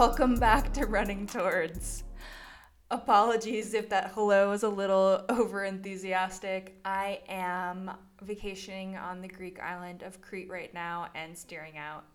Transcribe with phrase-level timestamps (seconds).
[0.00, 2.04] Welcome back to Running Towards.
[2.90, 6.80] Apologies if that hello is a little over enthusiastic.
[6.86, 7.90] I am
[8.22, 12.06] vacationing on the Greek island of Crete right now and staring out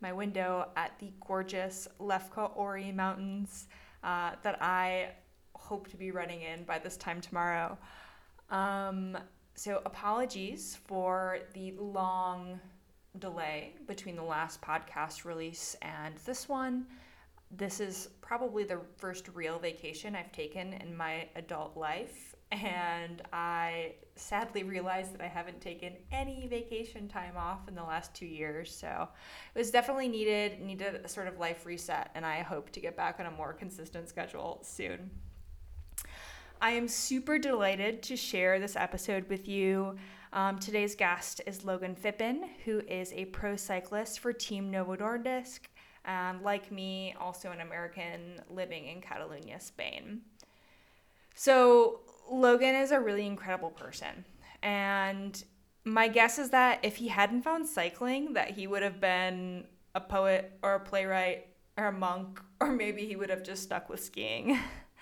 [0.00, 3.66] my window at the gorgeous Lefka Ori Mountains
[4.04, 5.08] uh, that I
[5.56, 7.76] hope to be running in by this time tomorrow.
[8.48, 9.18] Um,
[9.56, 12.60] so, apologies for the long
[13.18, 16.86] delay between the last podcast release and this one.
[17.50, 23.94] This is probably the first real vacation I've taken in my adult life, and I
[24.16, 28.74] sadly realized that I haven't taken any vacation time off in the last two years.
[28.74, 29.08] So
[29.54, 32.96] it was definitely needed, needed a sort of life reset, and I hope to get
[32.96, 35.10] back on a more consistent schedule soon.
[36.60, 39.96] I am super delighted to share this episode with you.
[40.32, 45.60] Um, today's guest is Logan Phippen, who is a pro cyclist for Team Novo Nordisk,
[46.04, 50.20] and like me, also an American living in Catalonia, Spain.
[51.34, 54.24] So, Logan is a really incredible person.
[54.62, 55.42] And
[55.84, 60.00] my guess is that if he hadn't found cycling, that he would have been a
[60.00, 61.46] poet or a playwright
[61.76, 64.58] or a monk, or maybe he would have just stuck with skiing.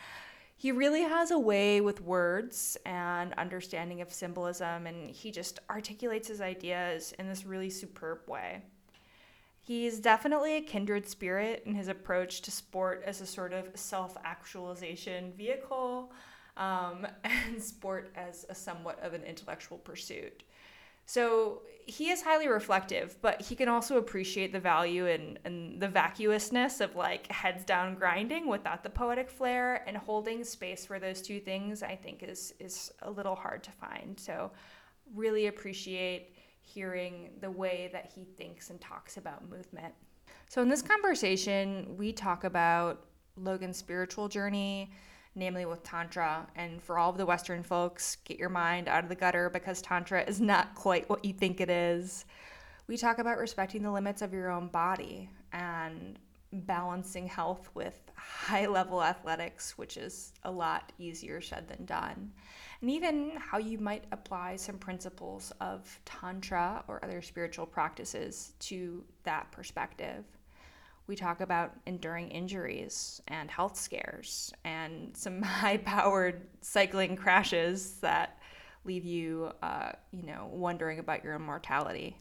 [0.56, 6.28] he really has a way with words and understanding of symbolism, and he just articulates
[6.28, 8.62] his ideas in this really superb way.
[9.64, 14.16] He's definitely a kindred spirit in his approach to sport as a sort of self
[14.24, 16.12] actualization vehicle,
[16.56, 20.42] um, and sport as a somewhat of an intellectual pursuit.
[21.06, 25.88] So he is highly reflective, but he can also appreciate the value and, and the
[25.88, 31.22] vacuousness of like heads down grinding without the poetic flair and holding space for those
[31.22, 34.18] two things I think is is a little hard to find.
[34.18, 34.52] So
[35.14, 36.31] really appreciate
[36.62, 39.92] hearing the way that he thinks and talks about movement.
[40.48, 43.04] So in this conversation, we talk about
[43.36, 44.92] Logan's spiritual journey,
[45.34, 46.46] namely with Tantra.
[46.56, 49.82] And for all of the Western folks, get your mind out of the gutter because
[49.82, 52.24] Tantra is not quite what you think it is.
[52.86, 56.18] We talk about respecting the limits of your own body and
[56.52, 62.32] balancing health with high level athletics, which is a lot easier said than done.
[62.82, 69.02] And even how you might apply some principles of Tantra or other spiritual practices to
[69.22, 70.24] that perspective
[71.06, 78.38] we talk about enduring injuries and health scares and some high powered cycling crashes that
[78.84, 82.16] leave you, uh, you know, wondering about your immortality.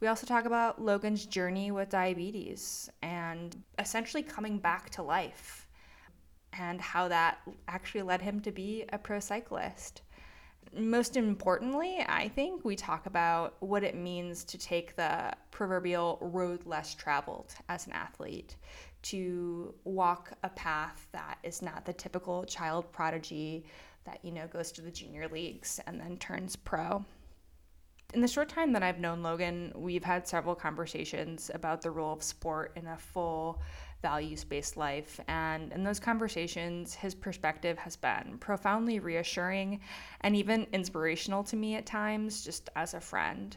[0.00, 5.59] We also talk about Logan's journey with diabetes and essentially coming back to life
[6.52, 7.38] and how that
[7.68, 10.02] actually led him to be a pro cyclist
[10.76, 16.64] most importantly, I think we talk about what it means to take the proverbial road
[16.64, 18.56] less traveled as an athlete,
[19.02, 23.64] to walk a path that is not the typical child prodigy
[24.04, 27.04] that, you know, goes to the junior leagues and then turns pro.
[28.14, 32.12] In the short time that I've known Logan, we've had several conversations about the role
[32.12, 33.60] of sport in a full
[34.02, 35.20] values based life.
[35.28, 39.80] And in those conversations, his perspective has been profoundly reassuring
[40.22, 43.56] and even inspirational to me at times, just as a friend.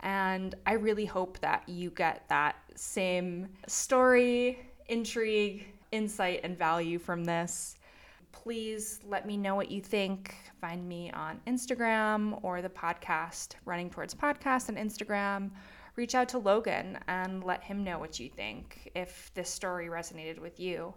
[0.00, 4.58] And I really hope that you get that same story,
[4.88, 7.78] intrigue, insight, and value from this.
[8.32, 10.34] Please let me know what you think.
[10.60, 15.50] Find me on Instagram or the podcast, Running Towards Podcast on Instagram
[15.96, 20.38] reach out to Logan and let him know what you think if this story resonated
[20.38, 20.94] with you.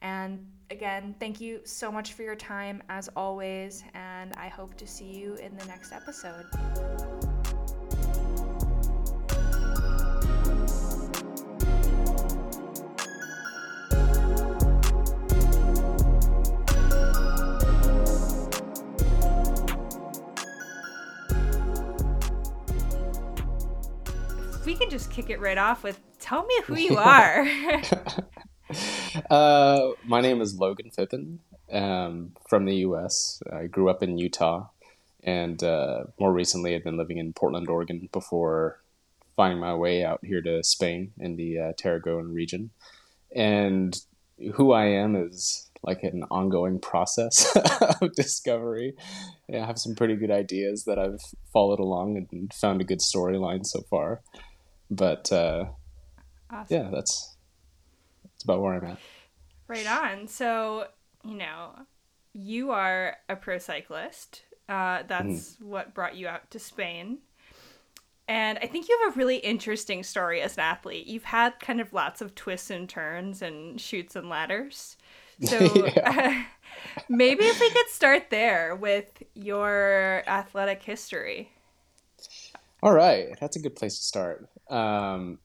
[0.00, 4.86] And again, thank you so much for your time as always, and I hope to
[4.86, 6.46] see you in the next episode.
[24.98, 27.46] Just kick it right off with tell me who you are.
[29.30, 31.38] uh, my name is Logan Phippen
[31.70, 33.40] um, from the U.S.
[33.52, 34.66] I grew up in Utah,
[35.22, 38.80] and uh, more recently, I've been living in Portland, Oregon, before
[39.36, 42.70] finding my way out here to Spain in the uh, Tarragona region.
[43.32, 43.96] And
[44.54, 47.56] who I am is like an ongoing process
[48.00, 48.96] of discovery.
[49.48, 51.22] Yeah, I have some pretty good ideas that I've
[51.52, 54.22] followed along and found a good storyline so far.
[54.90, 55.66] But uh,
[56.50, 56.76] awesome.
[56.76, 57.36] yeah, that's
[58.22, 58.98] that's about where I'm at.
[59.66, 60.28] Right on.
[60.28, 60.86] So
[61.24, 61.72] you know,
[62.32, 64.42] you are a pro cyclist.
[64.68, 65.62] Uh, that's mm.
[65.62, 67.18] what brought you out to Spain.
[68.28, 71.06] And I think you have a really interesting story as an athlete.
[71.06, 74.96] You've had kind of lots of twists and turns and chutes and ladders.
[75.40, 76.42] So uh,
[77.08, 81.52] maybe if we could start there with your athletic history.
[82.82, 84.48] All right, that's a good place to start.
[84.70, 85.38] Um,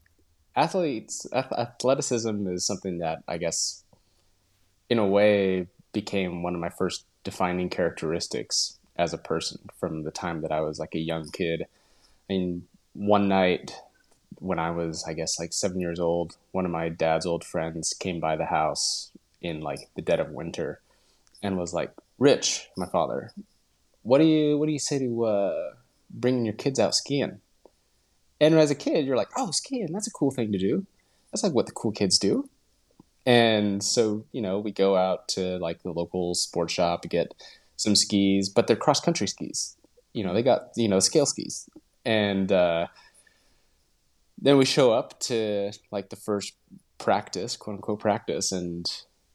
[0.55, 3.83] athletes, athleticism is something that I guess,
[4.89, 10.11] in a way, became one of my first defining characteristics as a person from the
[10.11, 11.63] time that I was like a young kid.
[12.29, 13.75] I mean, one night
[14.39, 17.93] when I was, I guess, like seven years old, one of my dad's old friends
[17.93, 19.11] came by the house
[19.41, 20.81] in like the dead of winter
[21.41, 23.31] and was like, "Rich, my father,
[24.01, 25.73] what do you what do you say to uh,
[26.09, 27.39] bringing your kids out skiing?"
[28.43, 30.85] And as a kid, you're like, "Oh, skiing, that's a cool thing to do.
[31.31, 32.49] That's like what the cool kids do."
[33.25, 37.33] And so, you know, we go out to like the local sports shop to get
[37.77, 39.77] some skis, but they're cross country skis.
[40.11, 41.69] You know, they got, you know, scale skis.
[42.03, 42.87] And uh,
[44.37, 46.53] then we show up to like the first
[46.97, 48.51] practice, quote unquote practice.
[48.51, 48.85] And,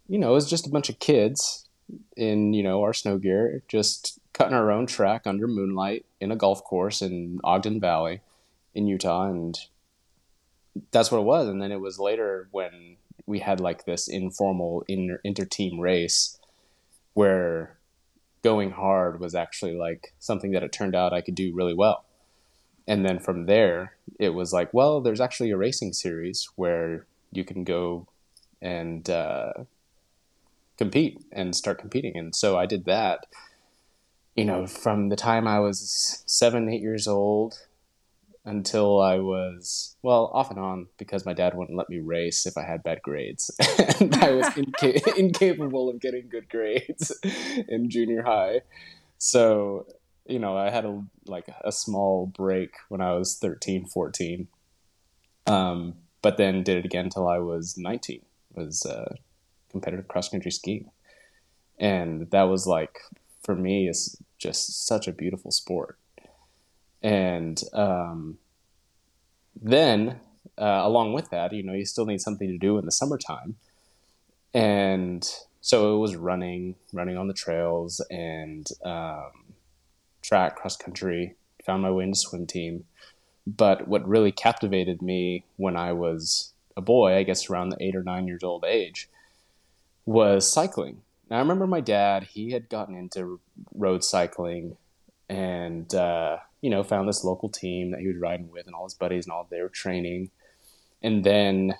[0.06, 1.66] you know, it was just a bunch of kids
[2.14, 6.36] in, you know, our snow gear, just cutting our own track under moonlight in a
[6.36, 8.20] golf course in Ogden Valley
[8.78, 9.24] in Utah.
[9.24, 9.58] And
[10.92, 11.48] that's what it was.
[11.48, 12.96] And then it was later when
[13.26, 16.38] we had like this informal inter, team race
[17.12, 17.76] where
[18.42, 22.04] going hard was actually like something that it turned out I could do really well.
[22.86, 27.44] And then from there, it was like, well, there's actually a racing series where you
[27.44, 28.06] can go
[28.62, 29.52] and uh,
[30.78, 32.16] compete and start competing.
[32.16, 33.26] And so I did that,
[34.36, 37.58] you know, from the time I was seven, eight years old
[38.48, 42.56] until I was well off and on because my dad wouldn't let me race if
[42.56, 43.50] I had bad grades,
[44.00, 47.12] and I was inca- incapable of getting good grades
[47.68, 48.62] in junior high.
[49.18, 49.86] So
[50.26, 54.48] you know, I had a like a small break when I was 13, 14.
[55.46, 58.22] Um, but then did it again until I was 19.
[58.54, 59.14] Was uh,
[59.70, 60.90] competitive cross country skiing,
[61.78, 62.98] and that was like
[63.42, 65.98] for me is just such a beautiful sport
[67.02, 68.38] and um,
[69.60, 70.20] then,
[70.56, 73.56] uh, along with that, you know, you still need something to do in the summertime.
[74.54, 75.28] And
[75.60, 79.54] so it was running, running on the trails and um,
[80.22, 81.34] track, cross country,
[81.64, 82.84] found my way into swim team.
[83.46, 87.96] But what really captivated me when I was a boy, I guess around the eight
[87.96, 89.08] or nine years old age,
[90.06, 91.02] was cycling.
[91.30, 93.40] Now, I remember my dad, he had gotten into
[93.74, 94.76] road cycling
[95.28, 98.84] and uh, you know found this local team that he was riding with and all
[98.84, 100.30] his buddies and all they were training.
[101.02, 101.74] And then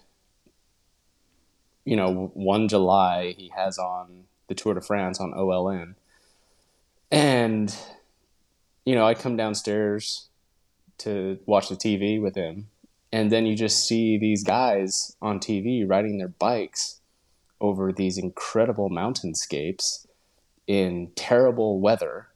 [1.85, 5.95] you know one july he has on the tour de france on oln
[7.11, 7.75] and
[8.85, 10.29] you know i come downstairs
[10.99, 12.69] to watch the tv with him.
[13.11, 17.01] And then you just see these guys on tv riding their bikes
[17.61, 20.07] over these incredible mountainscapes
[20.67, 22.28] in terrible weather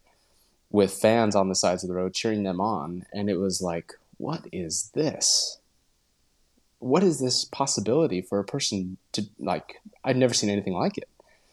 [0.72, 3.04] with fans on the sides of the road cheering them on.
[3.12, 5.58] And it was like, what is this?
[6.78, 9.80] What is this possibility for a person to like?
[10.02, 11.08] I'd never seen anything like it.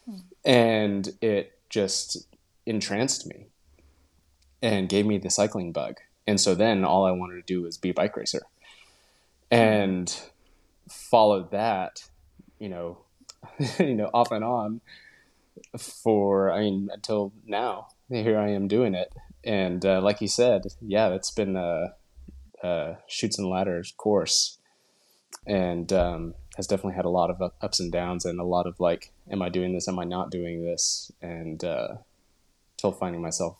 [0.05, 0.17] Hmm.
[0.43, 2.25] And it just
[2.65, 3.47] entranced me
[4.61, 5.97] and gave me the cycling bug.
[6.25, 8.43] And so then all I wanted to do was be a bike racer.
[9.51, 10.15] And
[10.87, 12.07] followed that,
[12.57, 12.99] you know,
[13.79, 14.81] you know, off and on
[15.77, 19.13] for I mean until now here I am doing it.
[19.43, 21.93] And uh, like you said, yeah, it's been a,
[22.61, 24.57] a chutes and ladders course,
[25.47, 28.79] and um, has definitely had a lot of ups and downs, and a lot of
[28.79, 29.87] like, am I doing this?
[29.87, 31.11] Am I not doing this?
[31.21, 31.97] And uh,
[32.75, 33.57] till finding myself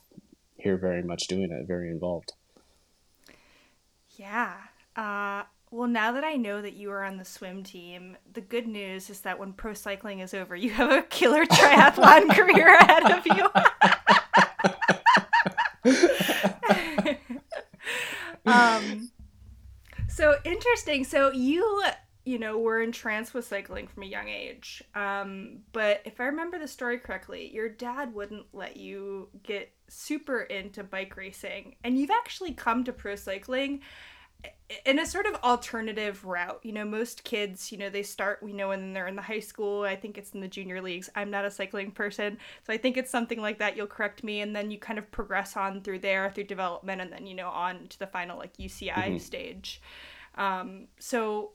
[0.58, 2.34] here, very much doing it, very involved.
[4.18, 4.56] Yeah.
[4.98, 8.68] Uh, well, now that I know that you are on the swim team, the good
[8.68, 13.12] news is that when pro cycling is over, you have a killer triathlon career ahead
[13.12, 13.48] of you.
[18.50, 19.12] Um,
[20.10, 21.04] so interesting.
[21.04, 21.84] So you,
[22.26, 24.84] you know, were entranced with cycling from a young age.
[24.96, 30.42] Um, but if I remember the story correctly, your dad wouldn't let you get super
[30.42, 33.82] into bike racing, and you've actually come to pro cycling
[34.86, 36.60] in a sort of alternative route.
[36.64, 39.40] You know, most kids, you know, they start, we know, when they're in the high
[39.40, 39.84] school.
[39.84, 41.10] I think it's in the junior leagues.
[41.16, 42.38] I'm not a cycling person.
[42.66, 43.76] So I think it's something like that.
[43.76, 44.42] You'll correct me.
[44.42, 47.50] And then you kind of progress on through there, through development, and then, you know,
[47.50, 49.18] on to the final, like, UCI mm-hmm.
[49.18, 49.82] stage.
[50.36, 51.54] Um, so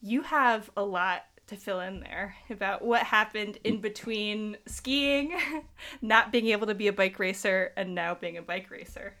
[0.00, 5.38] you have a lot to fill in there about what happened in between skiing,
[6.02, 9.14] not being able to be a bike racer, and now being a bike racer.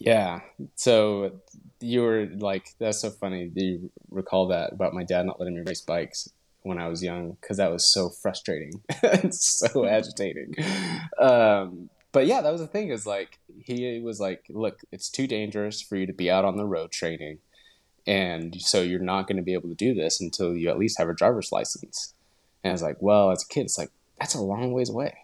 [0.00, 0.40] Yeah.
[0.76, 1.40] So
[1.80, 3.46] you were like, that's so funny.
[3.46, 6.28] Do you recall that about my dad not letting me race bikes
[6.62, 7.36] when I was young?
[7.40, 10.54] Because that was so frustrating and so agitating.
[11.20, 15.26] Um, but yeah, that was the thing is like, he was like, look, it's too
[15.26, 17.38] dangerous for you to be out on the road training.
[18.06, 20.98] And so you're not going to be able to do this until you at least
[20.98, 22.14] have a driver's license.
[22.64, 25.18] And I was like, well, as a kid, it's like, that's a long ways away.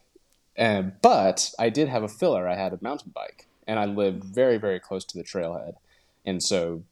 [0.54, 2.46] And, but I did have a filler.
[2.46, 5.74] I had a mountain bike and I lived very, very close to the trailhead.
[6.24, 6.82] And so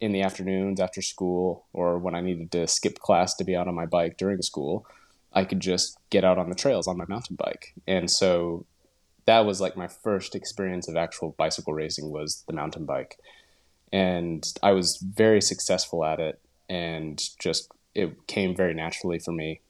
[0.00, 3.68] in the afternoons after school or when I needed to skip class to be out
[3.68, 4.86] on my bike during school,
[5.32, 7.72] I could just get out on the trails on my mountain bike.
[7.86, 8.66] And so
[9.26, 13.18] that was like my first experience of actual bicycle racing was the mountain bike.
[13.92, 19.60] And I was very successful at it and just it came very naturally for me,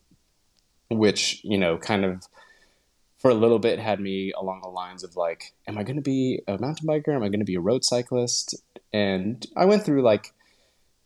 [0.90, 2.26] which, you know, kind of
[3.22, 6.02] for a little bit had me along the lines of like, am I going to
[6.02, 7.14] be a mountain biker?
[7.14, 8.56] Am I going to be a road cyclist?
[8.92, 10.34] And I went through like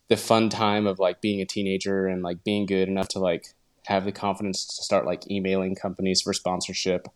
[0.09, 3.49] the fun time of like being a teenager and like being good enough to like
[3.85, 7.07] have the confidence to start like emailing companies for sponsorship.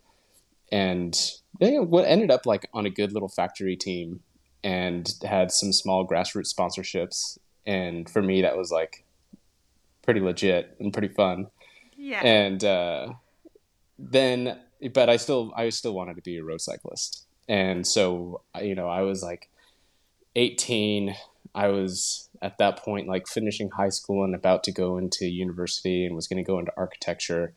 [0.71, 1.19] And
[1.57, 4.19] what ended up like on a good little factory team
[4.63, 7.39] and had some small grassroots sponsorships.
[7.65, 9.03] And for me, that was like
[10.03, 11.47] pretty legit and pretty fun.
[11.97, 12.21] Yeah.
[12.23, 13.13] And uh,
[13.97, 14.59] then
[14.93, 18.87] but I still I still wanted to be a road cyclist, and so you know
[18.87, 19.49] I was like
[20.35, 21.15] 18.
[21.53, 26.05] I was at that point like finishing high school and about to go into university
[26.05, 27.53] and was going to go into architecture,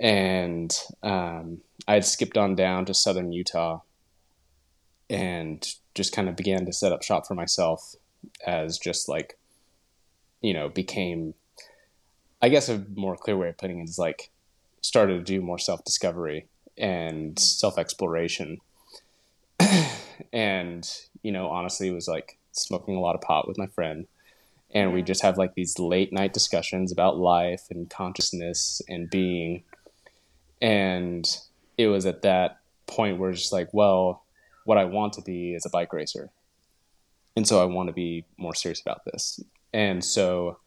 [0.00, 3.80] and um, I had skipped on down to southern Utah,
[5.10, 7.94] and just kind of began to set up shop for myself
[8.46, 9.38] as just like
[10.40, 11.34] you know became
[12.42, 14.30] I guess a more clear way of putting it is like
[14.84, 18.58] started to do more self discovery and self exploration.
[20.32, 20.90] and,
[21.22, 24.06] you know, honestly, it was like smoking a lot of pot with my friend.
[24.74, 29.62] And we just have like these late night discussions about life and consciousness and being.
[30.60, 31.26] And
[31.78, 34.22] it was at that point where it's just like, well,
[34.66, 36.30] what I want to be is a bike racer.
[37.36, 39.40] And so I want to be more serious about this.
[39.72, 40.58] And so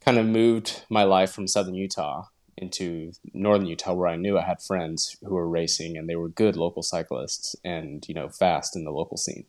[0.00, 2.26] kind of moved my life from southern Utah
[2.56, 6.28] into northern Utah where I knew I had friends who were racing and they were
[6.28, 9.44] good local cyclists and you know fast in the local scene.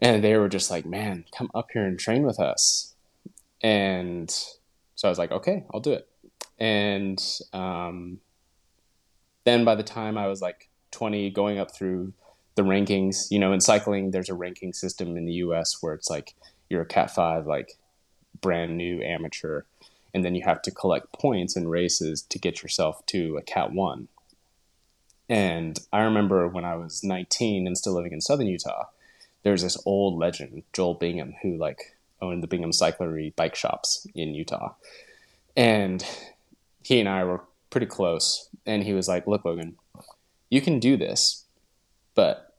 [0.00, 2.94] And they were just like, "Man, come up here and train with us."
[3.62, 4.30] And
[4.94, 6.08] so I was like, "Okay, I'll do it."
[6.58, 8.20] And um,
[9.44, 12.12] then by the time I was like 20 going up through
[12.54, 16.10] the rankings, you know, in cycling there's a ranking system in the US where it's
[16.10, 16.34] like
[16.68, 17.78] you're a cat 5 like
[18.40, 19.62] brand new amateur
[20.14, 23.72] and then you have to collect points in races to get yourself to a Cat
[23.72, 24.08] 1.
[25.28, 28.86] And I remember when I was 19 and still living in southern Utah,
[29.42, 34.34] there's this old legend, Joel Bingham, who like owned the Bingham Cyclery bike shops in
[34.34, 34.74] Utah.
[35.56, 36.04] And
[36.82, 38.48] he and I were pretty close.
[38.64, 39.76] And he was like, Look, Logan,
[40.50, 41.44] you can do this,
[42.14, 42.56] but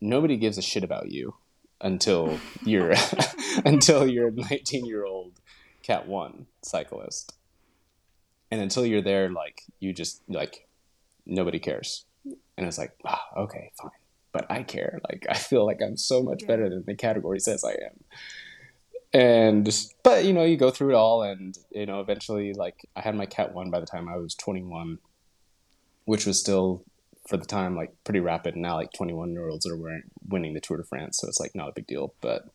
[0.00, 1.34] nobody gives a shit about you
[1.80, 2.94] until you're
[3.64, 5.32] until you're a 19 year old
[5.82, 7.34] Cat 1 cyclist.
[8.50, 10.68] And until you're there, like, you just, like,
[11.24, 12.04] nobody cares.
[12.56, 13.90] And it's like, ah, okay, fine.
[14.32, 15.00] But I care.
[15.08, 18.04] Like, I feel like I'm so much better than the category says I am.
[19.14, 19.68] And,
[20.02, 23.14] but, you know, you go through it all, and, you know, eventually, like, I had
[23.14, 24.98] my Cat 1 by the time I was 21,
[26.04, 26.84] which was still
[27.26, 29.78] for the time like pretty rapid and now like 21 year olds are
[30.28, 32.48] winning the tour de france so it's like not a big deal but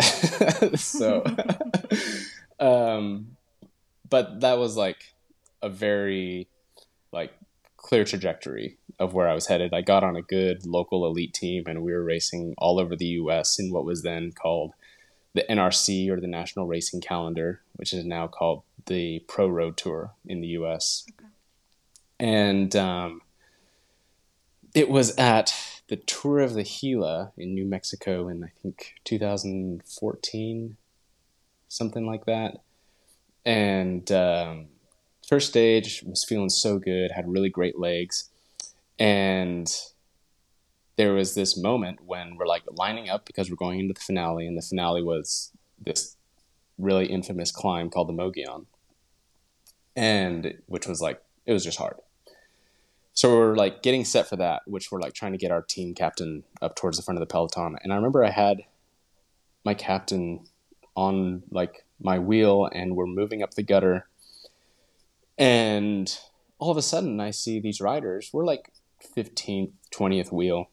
[0.78, 1.22] so
[2.60, 3.36] Um,
[4.08, 5.14] but that was like
[5.62, 6.48] a very
[7.12, 7.32] like
[7.76, 9.72] clear trajectory of where I was headed.
[9.72, 13.06] I got on a good local elite team and we were racing all over the
[13.06, 14.74] US in what was then called
[15.32, 20.12] the NRC or the National Racing Calendar, which is now called the Pro Road Tour
[20.26, 21.06] in the US.
[21.08, 21.28] Okay.
[22.18, 23.22] And um,
[24.74, 25.54] it was at
[25.88, 30.76] the Tour of the Gila in New Mexico in I think 2014
[31.70, 32.58] something like that.
[33.46, 34.66] And um,
[35.26, 38.28] first stage was feeling so good, had really great legs,
[38.98, 39.72] and
[40.96, 44.46] there was this moment when we're like lining up because we're going into the finale,
[44.46, 46.16] and the finale was this
[46.76, 48.66] really infamous climb called the Mogollon,
[49.96, 51.96] and which was like it was just hard.
[53.14, 55.94] So we're like getting set for that, which we're like trying to get our team
[55.94, 57.76] captain up towards the front of the peloton.
[57.82, 58.62] And I remember I had
[59.64, 60.46] my captain
[61.00, 64.06] on like my wheel and we're moving up the gutter.
[65.38, 66.14] And
[66.58, 68.30] all of a sudden i see these riders.
[68.32, 68.70] We're like
[69.16, 70.68] 15th 20th wheel.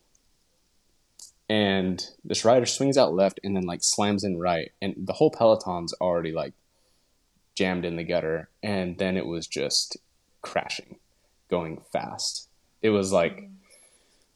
[1.50, 4.72] And this rider swings out left and then like slams in right.
[4.81, 6.53] And the whole peloton's already like
[7.55, 8.50] jammed in the gutter.
[8.62, 9.96] And then it was just
[10.41, 10.98] crashing
[11.50, 12.50] going fast.
[12.81, 13.53] It was like mm-hmm.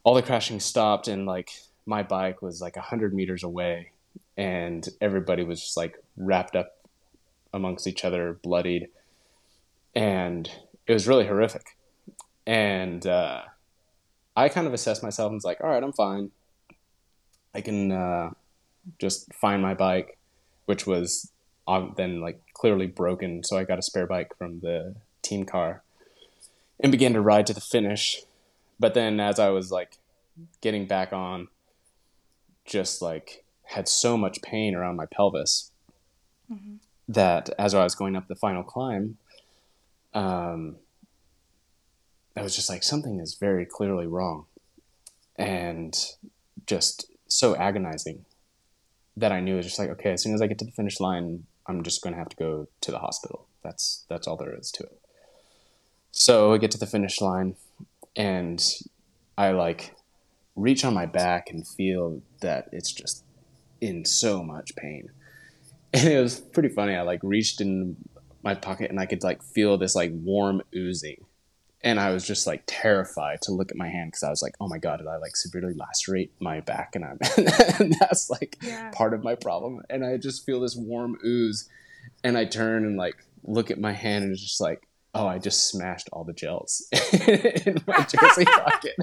[0.05, 1.49] all the crashing stopped and like
[1.85, 3.91] my bike was like 100 meters away
[4.37, 6.77] and everybody was just like wrapped up
[7.53, 8.87] amongst each other bloodied
[9.95, 10.49] and
[10.87, 11.77] it was really horrific
[12.47, 13.41] and uh,
[14.35, 16.31] i kind of assessed myself and was like all right i'm fine
[17.53, 18.31] I can uh,
[18.99, 20.17] just find my bike,
[20.65, 21.31] which was
[21.67, 23.43] um, then like clearly broken.
[23.43, 25.83] So I got a spare bike from the team car
[26.79, 28.21] and began to ride to the finish.
[28.79, 29.97] But then as I was like
[30.61, 31.49] getting back on,
[32.65, 35.71] just like had so much pain around my pelvis
[36.51, 36.75] mm-hmm.
[37.07, 39.17] that as I was going up the final climb,
[40.13, 40.75] um,
[42.35, 44.45] I was just like, something is very clearly wrong.
[45.37, 45.97] And
[46.67, 48.25] just so agonizing
[49.15, 50.71] that I knew it was just like, okay, as soon as I get to the
[50.71, 53.47] finish line, I'm just going to have to go to the hospital.
[53.63, 54.99] That's that's all there is to it.
[56.11, 57.55] So I get to the finish line,
[58.15, 58.61] and
[59.37, 59.95] I like
[60.55, 63.23] reach on my back and feel that it's just
[63.81, 65.09] in so much pain.
[65.93, 66.95] And it was pretty funny.
[66.95, 67.97] I like reached in
[68.43, 71.25] my pocket and I could like feel this like warm oozing
[71.83, 74.55] and I was just like terrified to look at my hand because I was like,
[74.59, 76.95] oh my god, did I like severely lacerate my back?
[76.95, 77.17] And I'm
[77.79, 78.91] and that's like yeah.
[78.91, 79.81] part of my problem.
[79.89, 81.67] And I just feel this warm ooze,
[82.23, 85.39] and I turn and like look at my hand and it's just like, oh, I
[85.39, 88.95] just smashed all the gels in my jersey pocket.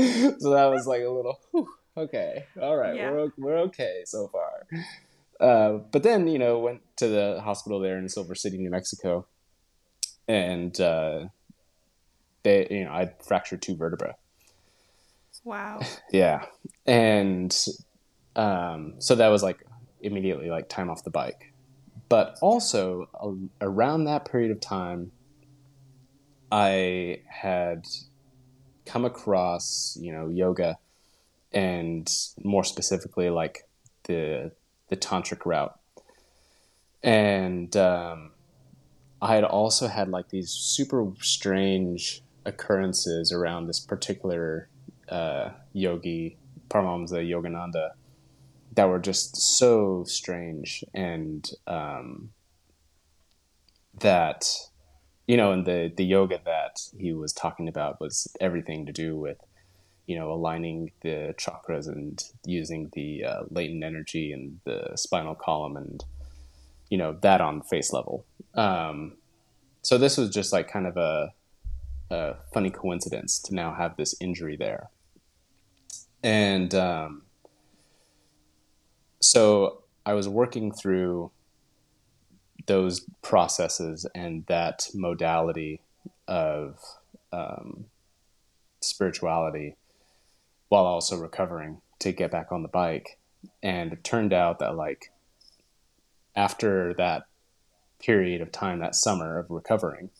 [0.38, 3.10] so that was like a little, whew, okay, all right, yeah.
[3.10, 4.66] we're we're okay so far.
[5.40, 9.26] Uh, but then you know went to the hospital there in Silver City, New Mexico,
[10.28, 11.26] and uh,
[12.42, 14.12] they you know I fractured two vertebrae.
[15.44, 15.80] Wow.
[16.12, 16.44] yeah,
[16.86, 17.56] and
[18.36, 19.64] um, so that was like
[20.00, 21.52] immediately like time off the bike,
[22.08, 25.12] but also uh, around that period of time,
[26.52, 27.86] I had
[28.90, 30.78] come across you know yoga,
[31.52, 32.10] and
[32.42, 33.68] more specifically like
[34.04, 34.52] the
[34.88, 35.78] the tantric route.
[37.02, 38.32] And um,
[39.22, 44.68] I had also had like these super strange occurrences around this particular
[45.08, 46.36] uh, yogi,
[46.68, 47.90] Paramahansa Yogananda,
[48.74, 52.30] that were just so strange and um,
[54.00, 54.69] that
[55.30, 59.10] you know and the the yoga that he was talking about was everything to do
[59.16, 59.38] with
[60.10, 65.76] you know, aligning the chakras and using the uh, latent energy and the spinal column
[65.76, 66.04] and,
[66.88, 68.26] you know, that on face level.
[68.54, 69.12] Um,
[69.82, 71.32] so this was just like kind of a,
[72.10, 74.90] a, funny coincidence to now have this injury there.
[76.24, 77.22] And um,
[79.20, 81.30] so I was working through
[82.66, 85.80] those processes and that modality
[86.26, 86.78] of
[87.32, 87.86] um,
[88.80, 89.76] spirituality
[90.68, 93.18] while also recovering to get back on the bike.
[93.62, 95.12] And it turned out that like
[96.36, 97.24] after that
[97.98, 100.10] period of time, that summer of recovering,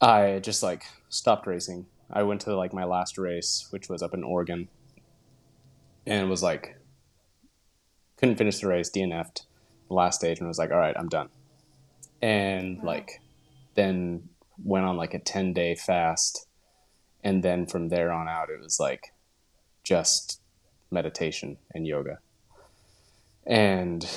[0.00, 1.86] I just like stopped racing.
[2.10, 4.68] I went to like my last race, which was up in Oregon,
[6.06, 6.76] and was like
[8.16, 9.42] couldn't finish the race, DNF'd
[9.88, 11.28] the last stage, and was like, all right, I'm done.
[12.22, 12.86] And wow.
[12.86, 13.20] like
[13.74, 14.28] then
[14.62, 16.46] went on like a 10 day fast
[17.22, 19.12] and then from there on out it was like
[19.82, 20.40] just
[20.90, 22.18] meditation and yoga.
[23.46, 24.08] And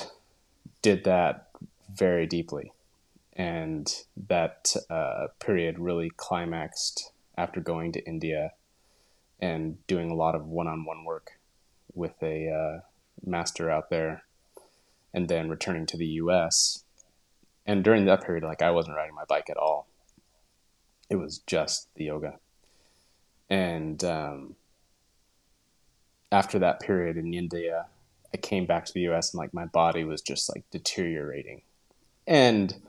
[0.82, 1.48] did that
[1.92, 2.72] very deeply.
[3.32, 3.92] And
[4.28, 8.52] that uh, period really climaxed after going to India
[9.40, 11.32] and doing a lot of one on one work
[11.94, 12.80] with a uh,
[13.24, 14.22] master out there,
[15.12, 16.84] and then returning to the US.
[17.66, 19.88] And during that period, like I wasn't riding my bike at all.
[21.08, 22.38] It was just the yoga.
[23.48, 24.56] And um,
[26.30, 27.86] after that period in India,
[28.32, 31.62] I came back to the US and like my body was just like deteriorating.
[32.26, 32.80] And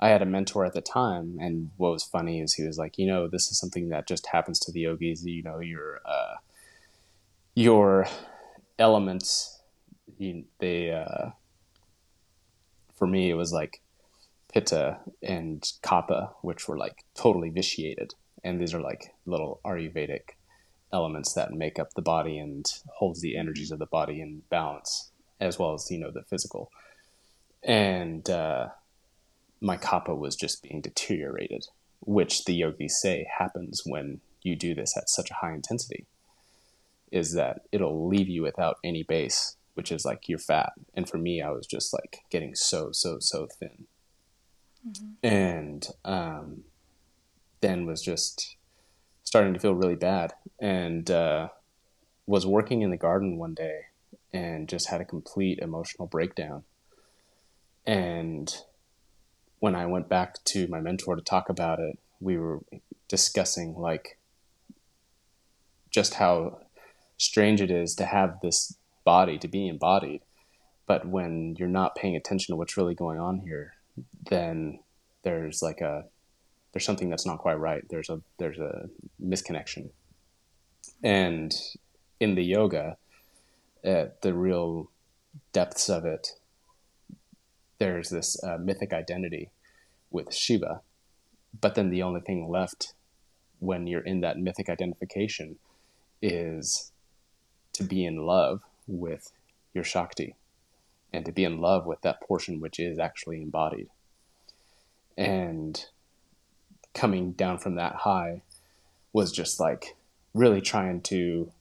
[0.00, 2.98] I had a mentor at the time, and what was funny is he was like,
[2.98, 5.24] you know, this is something that just happens to the yogis.
[5.24, 6.36] You know, your uh,
[7.56, 8.06] your
[8.78, 9.60] elements,
[10.16, 11.30] you, they uh,
[12.98, 13.80] for me it was like
[14.52, 20.36] pitta and kapha, which were like totally vitiated, and these are like little Ayurvedic
[20.92, 25.10] elements that make up the body and holds the energies of the body in balance,
[25.40, 26.70] as well as you know the physical.
[27.62, 28.68] And uh,
[29.60, 31.66] my kapha was just being deteriorated,
[32.00, 36.06] which the yogis say happens when you do this at such a high intensity
[37.10, 40.72] is that it'll leave you without any base, which is like you're fat.
[40.92, 43.86] And for me, I was just like getting so, so, so thin.
[44.84, 45.12] Mm-hmm.
[45.22, 46.64] And um,
[47.60, 48.56] then was just
[49.22, 51.50] starting to feel really bad and uh,
[52.26, 53.82] was working in the garden one day
[54.32, 56.64] and just had a complete emotional breakdown.
[57.86, 58.52] And
[59.60, 62.62] when I went back to my mentor to talk about it, we were
[63.06, 64.18] discussing like
[65.88, 66.62] just how
[67.16, 68.76] strange it is to have this
[69.14, 70.22] body to be embodied.
[70.86, 73.66] But when you're not paying attention to what's really going on here
[74.30, 74.80] then
[75.22, 76.04] there's like a
[76.72, 77.82] there's something that's not quite right.
[77.88, 78.88] There's a there's a
[79.22, 79.90] misconnection.
[81.02, 81.54] And
[82.20, 82.96] in the yoga
[83.84, 84.90] at the real
[85.52, 86.28] depths of it
[87.78, 89.50] there's this uh, mythic identity
[90.10, 90.80] with shiva.
[91.60, 92.94] But then the only thing left
[93.60, 95.56] when you're in that mythic identification
[96.20, 96.92] is
[97.74, 99.32] to be in love with
[99.74, 100.34] your Shakti
[101.12, 103.88] and to be in love with that portion which is actually embodied.
[105.16, 105.84] And
[106.94, 108.42] coming down from that high
[109.12, 109.96] was just like
[110.34, 111.52] really trying to,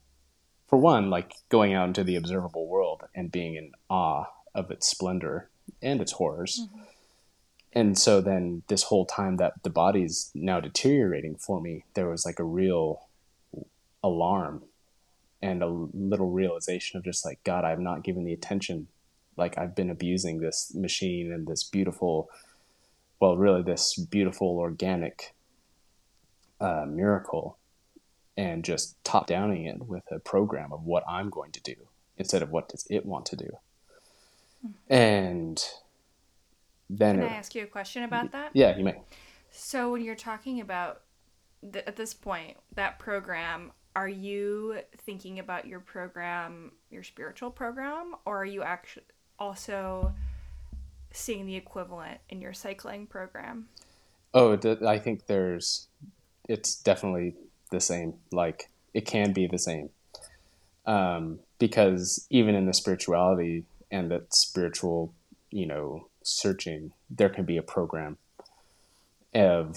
[0.67, 4.87] for one, like going out into the observable world and being in awe of its
[4.87, 5.49] splendor
[5.81, 6.61] and its horrors.
[6.63, 6.83] Mm-hmm.
[7.73, 12.25] And so then this whole time that the body's now deteriorating for me, there was
[12.25, 13.07] like a real
[14.03, 14.63] alarm
[15.41, 18.87] and a little realization of just like god i've not given the attention.
[19.35, 22.29] Like i've been abusing this machine and this beautiful
[23.19, 25.33] well really this beautiful organic
[26.59, 27.57] uh, miracle
[28.35, 31.75] and just top downing it with a program of what i'm going to do
[32.17, 33.49] instead of what does it want to do.
[34.65, 34.93] Mm-hmm.
[34.93, 35.63] and
[36.89, 38.49] then can it, i ask you a question about that?
[38.53, 38.95] yeah you may.
[39.51, 41.01] So when you're talking about
[41.73, 48.37] at this point that program are you thinking about your program, your spiritual program, or
[48.37, 49.05] are you actually
[49.39, 50.13] also
[51.11, 53.67] seeing the equivalent in your cycling program?
[54.35, 54.55] Oh,
[54.85, 55.87] I think there's,
[56.47, 57.33] it's definitely
[57.71, 58.13] the same.
[58.31, 59.89] Like, it can be the same.
[60.85, 65.11] Um, because even in the spirituality and that spiritual,
[65.49, 68.17] you know, searching, there can be a program
[69.33, 69.75] of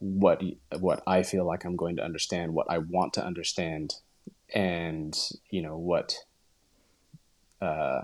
[0.00, 0.42] what
[0.78, 3.94] what I feel like I'm going to understand, what I want to understand,
[4.54, 5.16] and
[5.50, 6.14] you know what,
[7.60, 8.02] uh,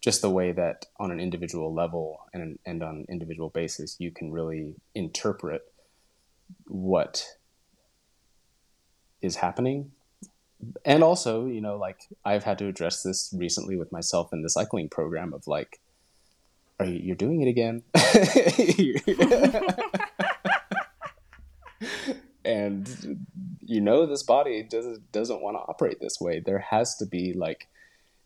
[0.00, 4.10] just the way that on an individual level and and on an individual basis you
[4.10, 5.62] can really interpret
[6.66, 7.26] what
[9.20, 9.92] is happening.
[10.84, 14.48] And also you know like i've had to address this recently with myself in the
[14.48, 15.78] cycling program of like
[16.80, 17.82] are you you're doing it again
[22.54, 23.26] and
[23.60, 26.40] you know this body doesn't doesn't want to operate this way.
[26.40, 27.68] There has to be like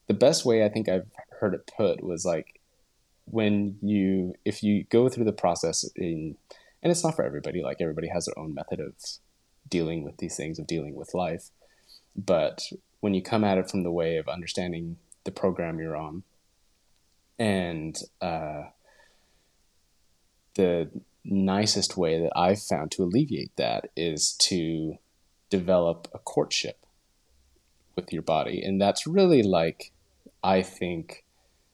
[0.07, 1.07] the best way i think i've
[1.39, 2.61] heard it put was like
[3.27, 6.35] when you if you go through the process in
[6.83, 8.95] and it's not for everybody like everybody has their own method of
[9.69, 11.51] dealing with these things of dealing with life.
[12.17, 12.63] But
[13.01, 16.23] when you come at it from the way of understanding the program you're on
[17.39, 18.65] and uh,
[20.55, 20.91] the
[21.29, 24.99] nicest way that I've found to alleviate that is to
[25.51, 26.85] develop a courtship
[27.97, 28.63] with your body.
[28.63, 29.93] And that's really like,
[30.43, 31.25] I think,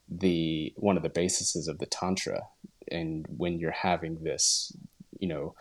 [0.08, 2.42] the one of the bases of the Tantra.
[2.90, 4.72] And when you're having this,
[5.18, 5.54] you know,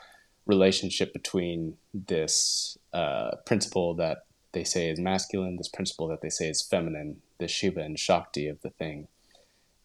[0.46, 6.50] relationship between this uh, principle that they say is masculine, this principle that they say
[6.50, 9.08] is feminine, the Shiva and Shakti of the thing,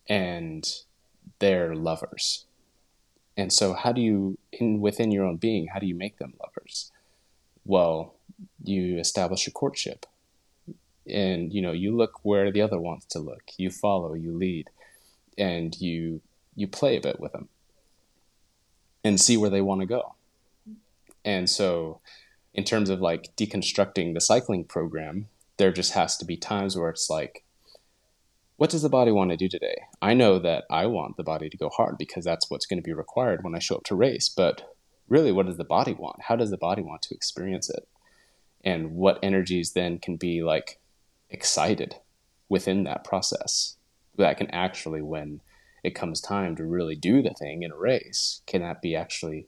[0.09, 0.69] and
[1.39, 2.48] they're lovers
[3.39, 6.35] and so, how do you, in within your own being, how do you make them
[6.43, 6.91] lovers?
[7.65, 8.17] Well,
[8.65, 10.07] you establish a courtship,
[11.07, 13.53] and you know you look where the other wants to look.
[13.57, 14.71] You follow, you lead,
[15.39, 16.21] and you
[16.57, 17.49] you play a bit with them,
[19.05, 20.17] and see where they want to go.
[21.25, 22.01] And so,
[22.55, 26.91] in terms of like deconstructing the cycling program, there just has to be times where
[26.91, 27.45] it's like,
[28.59, 29.83] what does the body want to do today?
[30.03, 32.87] I know that I want the body to go hard because that's what's going to
[32.87, 34.29] be required when I show up to race.
[34.29, 34.75] But
[35.09, 36.23] really, what does the body want?
[36.23, 37.87] How does the body want to experience it?
[38.65, 40.81] And what energies then can be like
[41.31, 41.95] excited
[42.49, 43.77] within that process
[44.17, 45.41] that can actually, when
[45.85, 49.47] it comes time to really do the thing in a race, can that be actually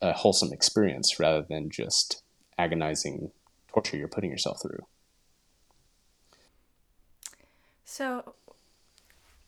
[0.00, 2.22] a wholesome experience rather than just
[2.56, 3.32] agonizing
[3.66, 4.86] torture you're putting yourself through?
[7.90, 8.34] So,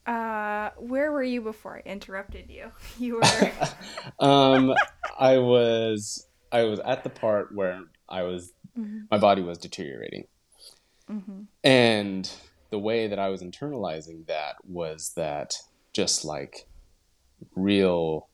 [0.06, 2.72] uh, where were you before I interrupted you?
[2.98, 3.52] You were.
[4.18, 4.74] um,
[5.18, 9.00] I was I was at the part where I was mm-hmm.
[9.10, 10.26] my body was deteriorating.
[11.10, 11.42] Mm-hmm.
[11.62, 12.32] And
[12.70, 15.56] the way that I was internalizing that was that
[15.92, 16.66] just like
[17.54, 18.30] real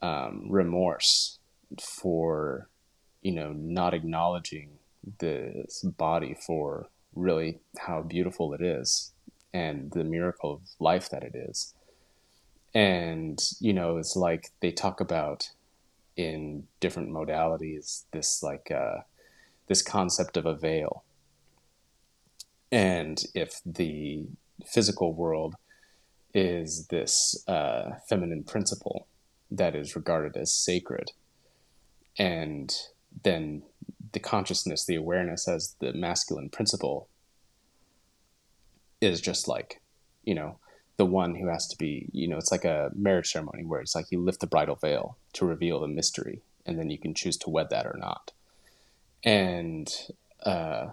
[0.00, 1.40] um, remorse
[1.80, 2.68] for
[3.22, 4.78] you know not acknowledging
[5.18, 9.12] this body for really how beautiful it is
[9.52, 11.74] and the miracle of life that it is.
[12.74, 15.50] And you know it's like they talk about
[16.16, 19.02] in different modalities this like uh,
[19.68, 21.04] this concept of a veil.
[22.70, 24.26] And if the
[24.66, 25.54] physical world
[26.34, 29.06] is this uh, feminine principle
[29.50, 31.12] that is regarded as sacred
[32.18, 32.74] and
[33.22, 33.62] then
[34.12, 37.08] the consciousness the awareness as the masculine principle
[39.00, 39.80] is just like
[40.24, 40.58] you know
[40.96, 43.94] the one who has to be you know it's like a marriage ceremony where it's
[43.94, 47.36] like you lift the bridal veil to reveal the mystery and then you can choose
[47.36, 48.32] to wed that or not
[49.24, 49.92] and
[50.44, 50.88] uh,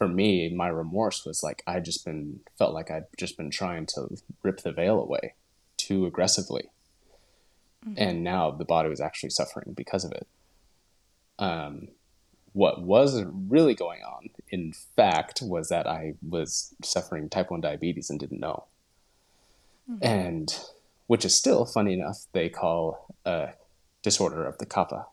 [0.00, 3.86] for me, my remorse was like I just been felt like I'd just been trying
[3.86, 5.34] to rip the veil away
[5.76, 6.70] too aggressively,
[7.86, 7.94] mm-hmm.
[7.98, 10.26] and now the body was actually suffering because of it.
[11.38, 11.88] Um,
[12.52, 18.10] what was really going on, in fact, was that I was suffering type one diabetes
[18.10, 18.64] and didn't know,
[19.90, 20.04] mm-hmm.
[20.04, 20.60] and
[21.06, 23.50] which is still funny enough they call a
[24.02, 25.06] disorder of the kapha.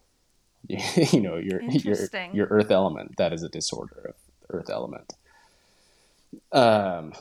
[0.67, 1.95] you know your your
[2.33, 5.13] your earth element that is a disorder of the earth element.
[6.51, 7.13] Um,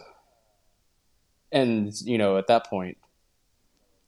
[1.53, 2.97] and you know, at that point,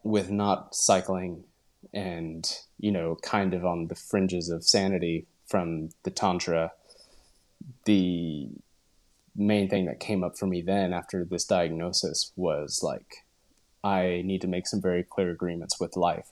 [0.02, 1.44] with not cycling
[1.92, 6.72] and you know, kind of on the fringes of sanity from the tantra,
[7.84, 8.48] the
[9.36, 13.24] main thing that came up for me then after this diagnosis was like
[13.84, 16.30] I need to make some very clear agreements with life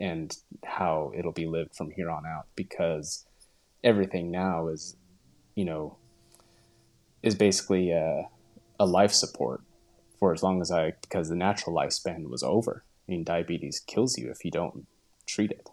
[0.00, 3.24] and how it'll be lived from here on out because
[3.84, 4.96] everything now is
[5.54, 5.96] you know
[7.22, 8.28] is basically a,
[8.78, 9.62] a life support
[10.18, 12.84] for as long as I, because the natural lifespan was over.
[13.08, 14.86] I mean, diabetes kills you if you don't
[15.26, 15.70] treat it.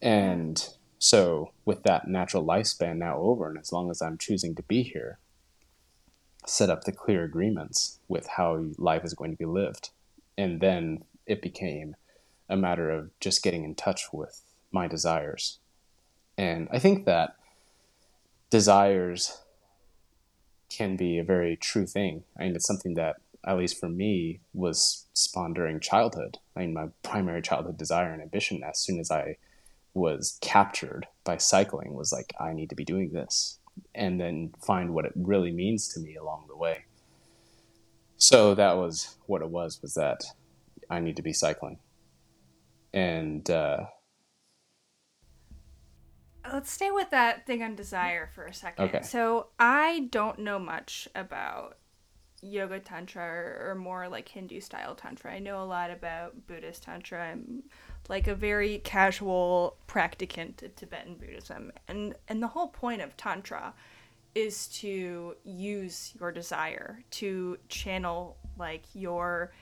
[0.00, 4.62] And so, with that natural lifespan now over, and as long as I'm choosing to
[4.62, 5.18] be here,
[6.46, 9.90] set up the clear agreements with how life is going to be lived.
[10.36, 11.94] And then it became
[12.48, 15.58] a matter of just getting in touch with my desires.
[16.36, 17.36] And I think that
[18.50, 19.42] desires
[20.70, 22.24] can be a very true thing.
[22.38, 26.38] I mean, it's something that, at least for me, was spawned during childhood.
[26.56, 29.36] I mean, my primary childhood desire and ambition, as soon as I
[29.98, 33.58] was captured by cycling, was like, I need to be doing this,
[33.94, 36.84] and then find what it really means to me along the way.
[38.16, 39.80] So that was what it was.
[39.82, 40.24] Was that
[40.90, 41.78] I need to be cycling,
[42.92, 43.84] and uh,
[46.52, 48.86] let's stay with that thing on desire for a second.
[48.86, 49.02] Okay.
[49.02, 51.78] So I don't know much about
[52.40, 55.32] yoga tantra or, or, more like Hindu style tantra.
[55.32, 57.32] I know a lot about Buddhist tantra.
[57.32, 57.64] I'm
[58.08, 63.74] like a very casual practicant of Tibetan Buddhism, and and the whole point of tantra
[64.34, 69.52] is to use your desire to channel like your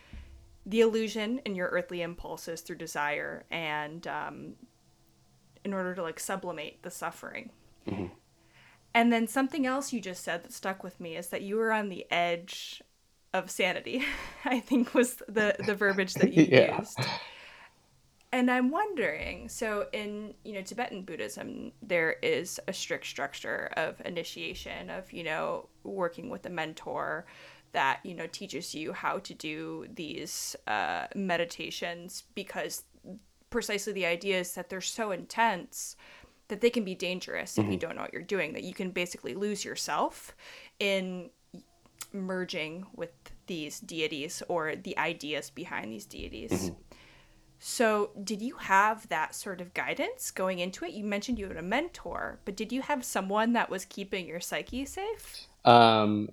[0.66, 4.54] the illusion and your earthly impulses through desire and um,
[5.64, 7.50] in order to like sublimate the suffering.
[7.86, 8.06] Mm-hmm.
[8.92, 11.72] And then something else you just said that stuck with me is that you were
[11.72, 12.82] on the edge
[13.32, 14.04] of sanity.
[14.44, 16.78] I think was the the verbiage that you yeah.
[16.78, 16.98] used.
[18.32, 24.00] And I'm wondering, so in you know Tibetan Buddhism, there is a strict structure of
[24.04, 27.26] initiation of you know working with a mentor
[27.72, 32.84] that you know teaches you how to do these uh, meditations because
[33.50, 35.96] precisely the idea is that they're so intense
[36.48, 37.60] that they can be dangerous mm-hmm.
[37.62, 37.88] if you mm-hmm.
[37.88, 40.34] don't know what you're doing that you can basically lose yourself
[40.78, 41.30] in
[42.12, 43.10] merging with
[43.46, 46.74] these deities or the ideas behind these deities mm-hmm.
[47.68, 51.56] So did you have that sort of guidance going into it you mentioned you had
[51.56, 56.28] a mentor but did you have someone that was keeping your psyche safe um,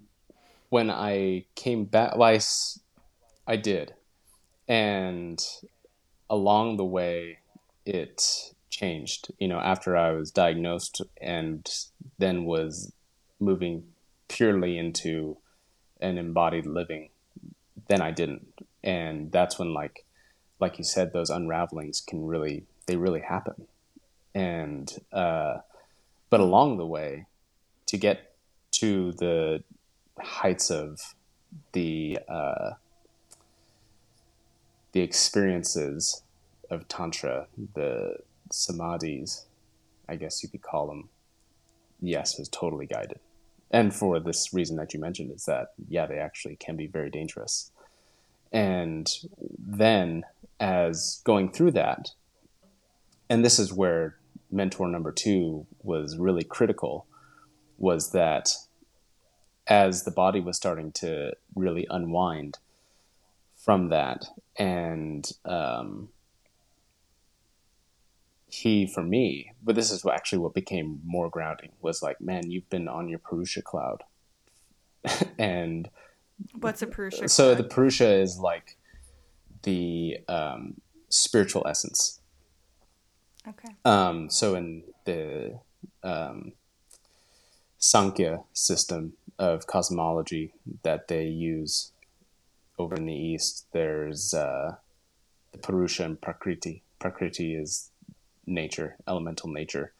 [0.69, 2.39] when i came back well, I,
[3.47, 3.93] I did
[4.67, 5.43] and
[6.29, 7.39] along the way,
[7.85, 8.21] it
[8.69, 9.31] changed.
[9.39, 11.69] You know, after I was diagnosed and
[12.17, 12.91] then was
[13.39, 13.83] moving
[14.27, 15.37] purely into
[15.99, 17.09] an embodied living,
[17.87, 18.47] then I didn't.
[18.83, 20.05] And that's when, like,
[20.63, 23.67] like you said, those unravelings can really, they really happen.
[24.33, 25.57] And, uh,
[26.29, 27.25] but along the way,
[27.87, 28.35] to get
[28.79, 29.63] to the
[30.19, 31.15] heights of
[31.73, 32.71] the, uh,
[34.93, 36.23] the experiences
[36.69, 38.19] of tantra, the
[38.51, 39.43] samadhis,
[40.07, 41.09] I guess you could call them,
[42.01, 43.19] yes, was totally guided.
[43.69, 47.09] And for this reason that you mentioned, is that, yeah, they actually can be very
[47.09, 47.69] dangerous.
[48.53, 49.11] And
[49.59, 50.23] then,
[50.63, 52.11] as going through that,
[53.29, 54.15] and this is where
[54.49, 57.05] mentor number two was really critical,
[57.77, 58.55] was that
[59.67, 62.59] as the body was starting to really unwind
[63.57, 64.23] from that,
[64.57, 66.07] and um,
[68.47, 72.69] he for me, but this is actually what became more grounding was like, man, you've
[72.69, 74.01] been on your Purusha cloud,
[75.37, 75.89] and
[76.61, 77.27] what's a Purusha?
[77.27, 77.57] So cloud?
[77.57, 78.77] the Purusha is like
[79.63, 82.19] the um, spiritual essence.
[83.47, 83.73] Okay.
[83.83, 85.59] Um, so in the
[86.03, 86.53] um,
[87.77, 91.91] Sankhya system of cosmology that they use
[92.79, 94.75] over in the east, there's uh,
[95.51, 96.83] the Purusha and Prakriti.
[96.99, 97.91] Prakriti is
[98.45, 99.93] nature, elemental nature.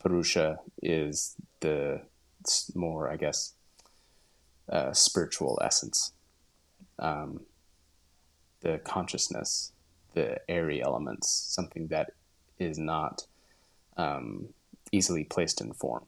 [0.00, 2.00] Purusha is the
[2.74, 3.54] more, I guess,
[4.68, 6.12] uh, spiritual essence,
[6.98, 7.40] um,
[8.60, 9.72] the consciousness,
[10.14, 12.12] the airy elements, something that
[12.58, 13.26] is not
[13.96, 14.48] um,
[14.92, 16.04] easily placed in form.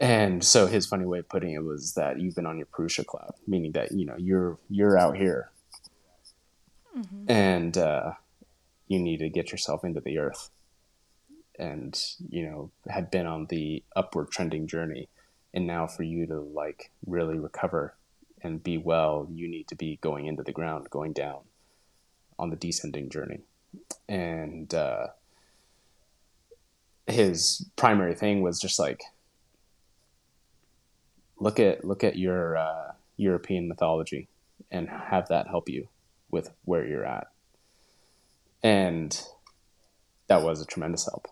[0.00, 3.04] And so his funny way of putting it was that you've been on your Purusha
[3.04, 5.50] cloud, meaning that you know you're you're out here,
[6.96, 7.30] mm-hmm.
[7.30, 8.12] and uh,
[8.88, 10.50] you need to get yourself into the earth
[11.58, 15.08] and you know had been on the upward trending journey
[15.52, 17.94] and now for you to like really recover
[18.44, 21.40] and be well you need to be going into the ground going down
[22.38, 23.40] on the descending journey.
[24.08, 25.08] And uh,
[27.06, 29.02] his primary thing was just like
[31.40, 34.28] look at look at your uh, european mythology
[34.70, 35.88] and have that help you
[36.30, 37.28] with where you're at.
[38.62, 39.20] And
[40.28, 41.28] that was a tremendous help.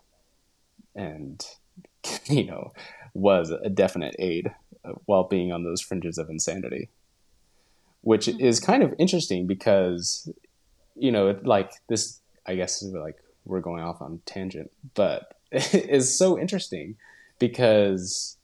[0.95, 1.45] And
[2.25, 2.73] you know
[3.13, 4.51] was a definite aid
[5.05, 6.89] while being on those fringes of insanity
[8.03, 8.39] which mm-hmm.
[8.39, 10.29] is kind of interesting because
[10.95, 16.15] you know like this i guess like we're going off on tangent but it is
[16.15, 16.95] so interesting
[17.39, 18.37] because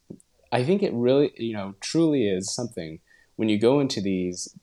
[0.52, 3.00] i think it really you know truly is something
[3.36, 4.56] when you go into these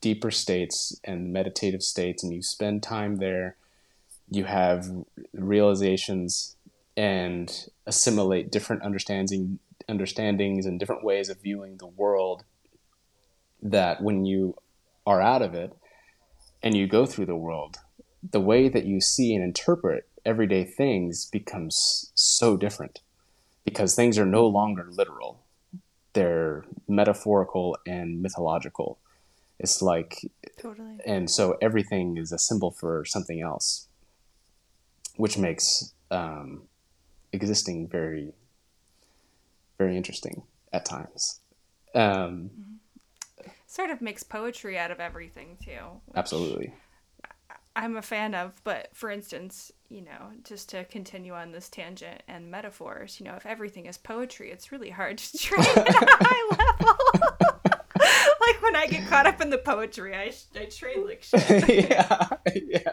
[0.00, 3.56] deeper states and meditative states and you spend time there
[4.30, 4.86] you have
[5.34, 6.56] realizations
[6.96, 12.44] and assimilate different understanding understandings and different ways of viewing the world
[13.62, 14.54] that when you
[15.06, 15.72] are out of it
[16.62, 17.78] and you go through the world
[18.30, 23.00] the way that you see and interpret everyday things becomes so different
[23.64, 25.44] because things are no longer literal.
[26.12, 28.98] They're metaphorical and mythological.
[29.58, 30.20] It's like
[30.60, 30.98] totally.
[31.06, 33.88] and so everything is a symbol for something else
[35.16, 36.62] which makes um,
[37.32, 38.32] existing very,
[39.78, 41.40] very interesting at times.
[41.94, 42.50] Um,
[43.72, 46.00] sort of makes poetry out of everything too.
[46.14, 46.74] Absolutely.
[47.74, 52.22] I'm a fan of, but for instance, you know, just to continue on this tangent
[52.28, 56.06] and metaphors, you know, if everything is poetry, it's really hard to train at a
[56.20, 56.98] high level.
[58.46, 61.88] like when I get caught up in the poetry, I, I train like shit.
[61.88, 62.92] yeah, yeah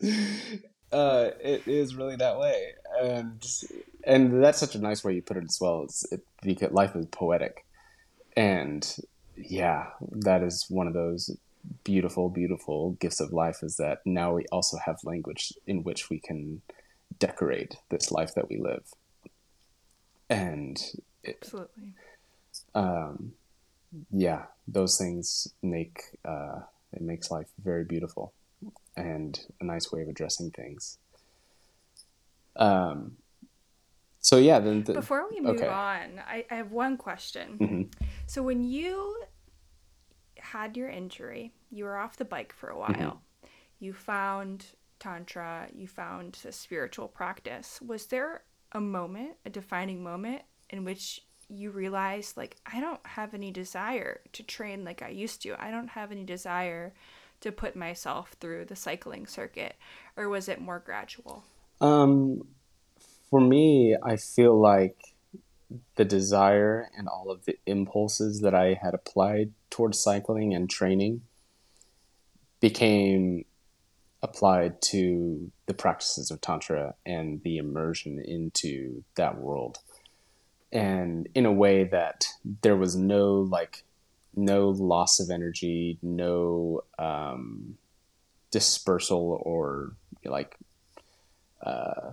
[0.00, 3.44] uh, it is really that way, and
[4.04, 5.82] and that's such a nice way you put it as well.
[5.82, 7.64] It's it, because life is poetic,
[8.36, 8.96] and
[9.36, 11.36] yeah, that is one of those
[11.84, 13.62] beautiful, beautiful gifts of life.
[13.62, 16.62] Is that now we also have language in which we can
[17.18, 18.84] decorate this life that we live,
[20.28, 20.78] and
[21.22, 21.92] it, absolutely,
[22.74, 23.32] um,
[24.10, 26.60] yeah, those things make uh,
[26.92, 28.32] it makes life very beautiful
[28.96, 30.98] and a nice way of addressing things.
[32.56, 33.16] Um,
[34.26, 35.68] so yeah, then the, before we move okay.
[35.68, 37.58] on, I, I, have one question.
[37.60, 38.04] Mm-hmm.
[38.26, 39.22] So when you
[40.36, 42.90] had your injury, you were off the bike for a while.
[42.90, 43.46] Mm-hmm.
[43.78, 44.66] You found
[44.98, 45.68] tantra.
[45.72, 47.80] You found the spiritual practice.
[47.80, 53.32] Was there a moment, a defining moment, in which you realized like I don't have
[53.32, 55.54] any desire to train like I used to.
[55.56, 56.94] I don't have any desire
[57.42, 59.76] to put myself through the cycling circuit,
[60.16, 61.44] or was it more gradual?
[61.80, 62.42] Um,
[63.36, 65.14] for me, I feel like
[65.96, 71.20] the desire and all of the impulses that I had applied towards cycling and training
[72.60, 73.44] became
[74.22, 79.80] applied to the practices of Tantra and the immersion into that world.
[80.72, 82.24] And in a way that
[82.62, 83.84] there was no like
[84.34, 87.76] no loss of energy, no um,
[88.50, 89.92] dispersal or
[90.24, 90.56] like
[91.62, 92.12] uh,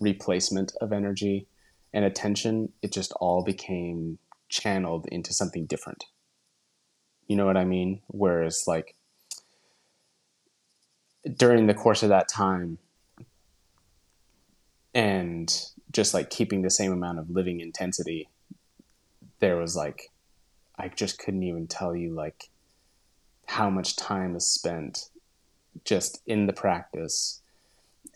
[0.00, 1.46] replacement of energy
[1.92, 4.18] and attention, it just all became
[4.48, 6.04] channeled into something different.
[7.26, 8.00] You know what I mean?
[8.08, 8.96] Whereas, like,
[11.36, 12.78] during the course of that time,
[14.94, 18.28] and just like keeping the same amount of living intensity,
[19.40, 20.10] there was like,
[20.78, 22.50] I just couldn't even tell you, like,
[23.46, 25.10] how much time is spent
[25.84, 27.42] just in the practice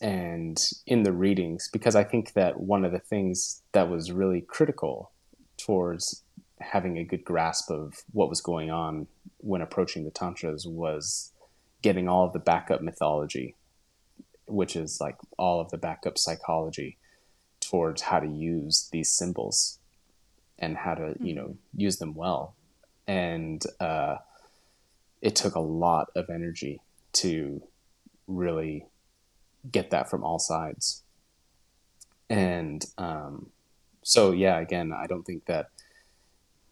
[0.00, 4.40] and in the readings because I think that one of the things that was really
[4.40, 5.10] critical
[5.56, 6.22] towards
[6.60, 9.06] having a good grasp of what was going on
[9.38, 11.32] when approaching the tantras was
[11.82, 13.54] getting all of the backup mythology
[14.48, 16.96] which is like all of the backup psychology
[17.60, 19.78] towards how to use these symbols
[20.58, 22.54] and how to you know use them well.
[23.06, 24.16] And uh,
[25.22, 26.80] it took a lot of energy
[27.14, 27.62] to
[28.26, 28.86] really
[29.70, 31.02] get that from all sides.
[32.30, 33.50] And um,
[34.02, 35.70] so, yeah, again, I don't think that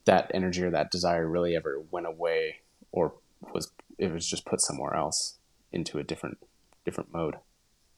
[0.05, 2.57] that energy or that desire really ever went away
[2.93, 3.15] or
[3.53, 5.39] was it was just put somewhere else
[5.73, 6.39] into a different
[6.85, 7.37] different mode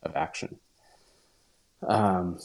[0.02, 0.58] of action.
[1.86, 2.38] Um,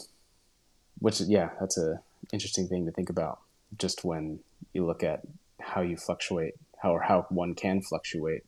[1.00, 3.40] which yeah, that's a interesting thing to think about.
[3.78, 4.40] Just when
[4.74, 5.22] you look at
[5.60, 8.44] how you fluctuate, how or how one can fluctuate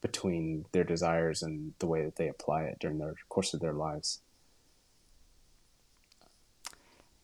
[0.00, 3.72] between their desires and the way that they apply it during the course of their
[3.72, 4.20] lives.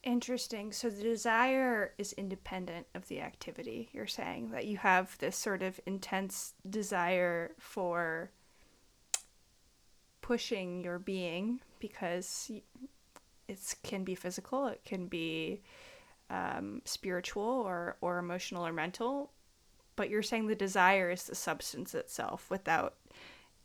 [0.03, 0.71] Interesting.
[0.71, 3.89] So the desire is independent of the activity.
[3.93, 8.31] You're saying that you have this sort of intense desire for
[10.21, 12.51] pushing your being because
[13.49, 15.63] it can be physical, it can be
[16.31, 19.31] um, spiritual or, or emotional or mental,
[19.97, 22.95] but you're saying the desire is the substance itself without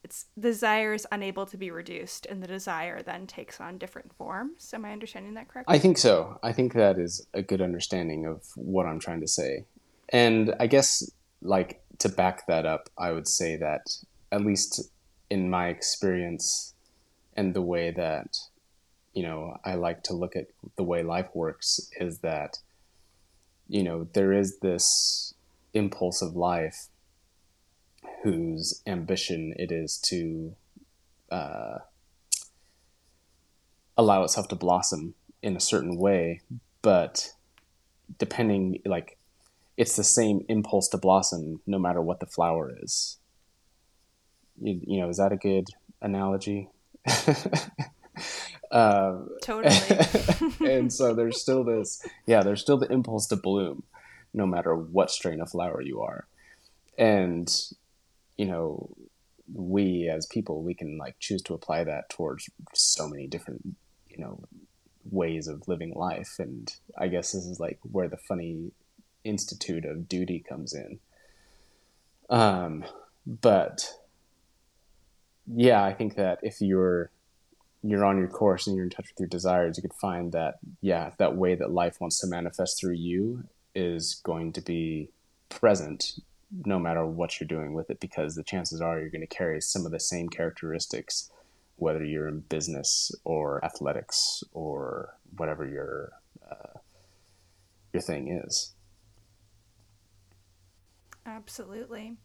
[0.04, 4.74] its desire is unable to be reduced and the desire then takes on different forms.
[4.74, 5.76] Am i understanding that correctly?
[5.76, 6.40] I think so.
[6.42, 9.66] I think that is a good understanding of what i'm trying to say.
[10.10, 11.10] And i guess
[11.42, 13.82] like to back that up i would say that
[14.32, 14.90] at least
[15.30, 16.74] in my experience
[17.36, 18.38] and the way that
[19.14, 22.58] you know i like to look at the way life works is that
[23.68, 25.34] you know there is this
[25.74, 26.88] impulse of life
[28.24, 30.56] whose ambition it is to
[31.32, 31.80] uh,
[33.98, 36.42] allow itself to blossom in a certain way,
[36.82, 37.32] but
[38.18, 39.18] depending, like,
[39.78, 43.18] it's the same impulse to blossom no matter what the flower is.
[44.62, 45.68] You, you know, is that a good
[46.02, 46.70] analogy?
[48.72, 49.76] uh, totally.
[50.70, 53.84] and so there's still this, yeah, there's still the impulse to bloom
[54.34, 56.28] no matter what strain of flower you are.
[56.98, 57.50] And,
[58.38, 58.90] you know,
[59.54, 63.76] we as people, we can like choose to apply that towards so many different,
[64.08, 64.44] you know,
[65.10, 66.36] ways of living life.
[66.40, 68.72] And I guess this is like where the funny
[69.24, 71.00] institute of duty comes in.
[72.30, 72.84] Um,
[73.26, 73.94] but
[75.48, 77.12] yeah, I think that if you're
[77.82, 80.60] you're on your course and you're in touch with your desires, you could find that
[80.82, 83.46] yeah, that way that life wants to manifest through you
[83.76, 85.10] is going to be
[85.50, 86.14] present
[86.66, 89.62] no matter what you're doing with it because the chances are you're going to carry
[89.62, 91.30] some of the same characteristics
[91.80, 96.12] whether you're in business or athletics or whatever your
[96.50, 96.80] uh,
[97.94, 98.74] your thing is.
[101.26, 102.18] Absolutely.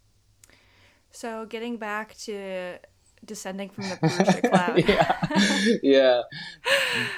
[1.11, 2.79] So getting back to
[3.27, 4.89] descending from the Purusha cloud.
[4.89, 5.77] yeah.
[5.83, 6.23] yeah.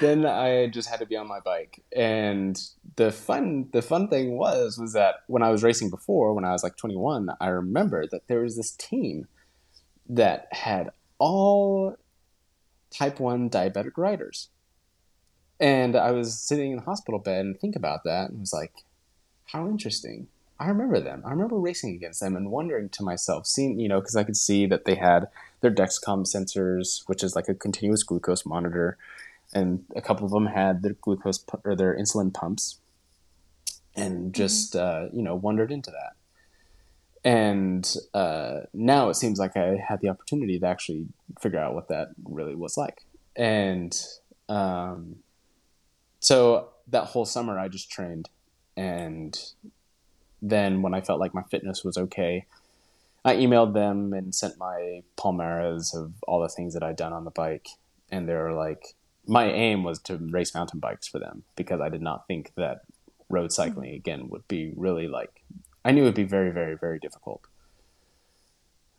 [0.01, 1.83] Then I just had to be on my bike.
[1.95, 2.61] And
[2.97, 6.53] the fun the fun thing was was that when I was racing before, when I
[6.53, 9.29] was like 21, I remember that there was this team
[10.09, 11.97] that had all
[12.91, 14.49] type 1 diabetic riders.
[15.59, 18.73] And I was sitting in the hospital bed and think about that and was like,
[19.47, 20.29] how interesting.
[20.59, 21.23] I remember them.
[21.25, 24.37] I remember racing against them and wondering to myself, seeing, you know, because I could
[24.37, 25.29] see that they had
[25.61, 28.99] their Dexcom sensors, which is like a continuous glucose monitor,
[29.53, 32.79] and a couple of them had their glucose or their insulin pumps,
[33.95, 34.33] and mm-hmm.
[34.33, 35.07] just mm-hmm.
[35.07, 36.13] uh, you know wandered into that.
[37.25, 41.07] And uh, now it seems like I had the opportunity to actually
[41.41, 43.05] figure out what that really was like,
[43.35, 43.99] and
[44.49, 45.17] um,
[46.21, 48.29] so that whole summer I just trained,
[48.77, 49.37] and
[50.43, 52.47] then when I felt like my fitness was okay,
[53.27, 57.25] I emailed them and sent my palmarès of all the things that I'd done on
[57.25, 57.67] the bike,
[58.09, 58.95] and they were like,
[59.27, 62.83] my aim was to race mountain bikes for them because I did not think that
[63.29, 65.43] road cycling again would be really like
[65.85, 67.43] I knew it would be very very very difficult.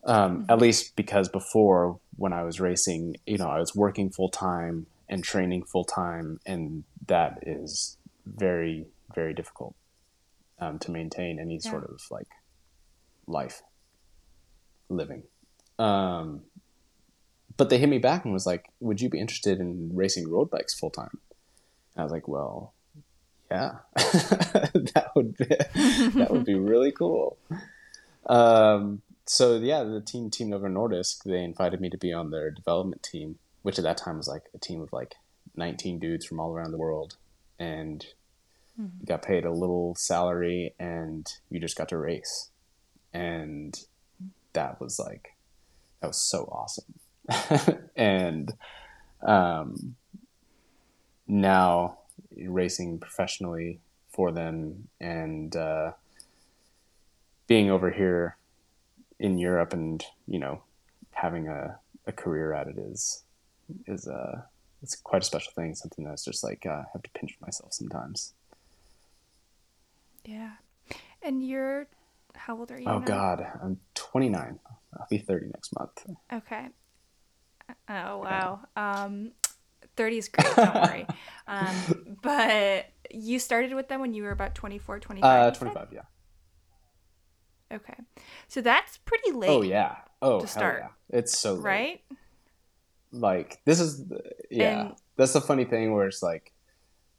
[0.03, 4.29] Um, At least because before, when I was racing, you know, I was working full
[4.29, 9.75] time and training full time, and that is very, very difficult
[10.59, 11.71] um, to maintain any Yeah.
[11.71, 12.27] sort of like
[13.25, 13.61] life
[14.89, 15.23] living.
[15.79, 16.41] Um,
[17.55, 20.49] but they hit me back and was like, "Would you be interested in racing road
[20.49, 21.19] bikes full time?"
[21.95, 22.73] I was like, "Well,
[23.49, 27.37] yeah, that would be that would be really cool."
[28.27, 32.51] Um, so yeah, the team Team Novo Nordisk they invited me to be on their
[32.51, 35.15] development team, which at that time was like a team of like
[35.55, 37.15] 19 dudes from all around the world,
[37.57, 38.05] and
[38.77, 42.51] you got paid a little salary and you just got to race,
[43.13, 43.79] and
[44.57, 45.35] that was like
[46.01, 46.93] that was so awesome,
[47.95, 48.53] and
[49.25, 49.95] um,
[51.27, 51.99] now
[52.35, 53.79] racing professionally
[54.09, 55.91] for them and uh,
[57.47, 58.37] being over here
[59.19, 60.61] in Europe and you know
[61.11, 63.23] having a, a career at it is
[63.87, 64.41] is uh
[64.83, 67.73] it's quite a special thing something that's just like uh, I have to pinch myself
[67.73, 68.33] sometimes
[70.25, 70.51] Yeah.
[71.23, 71.87] And you're
[72.35, 72.87] how old are you?
[72.87, 73.05] oh now?
[73.05, 73.79] god I'm
[74.11, 74.59] 29
[74.99, 76.67] I'll be 30 next month Okay.
[77.89, 78.59] Oh wow.
[78.75, 79.31] Um
[79.95, 81.07] 30 is great, don't worry.
[81.47, 85.23] Um but you started with them when you were about 24, 25.
[85.47, 86.01] uh 25 yeah
[87.71, 87.95] Okay.
[88.47, 89.49] So that's pretty late.
[89.49, 90.83] oh yeah oh to start.
[90.83, 91.17] yeah.
[91.17, 91.63] it's so late.
[91.63, 92.01] Right?
[93.13, 94.03] like this is
[94.51, 96.51] yeah And- that's the funny thing where it's like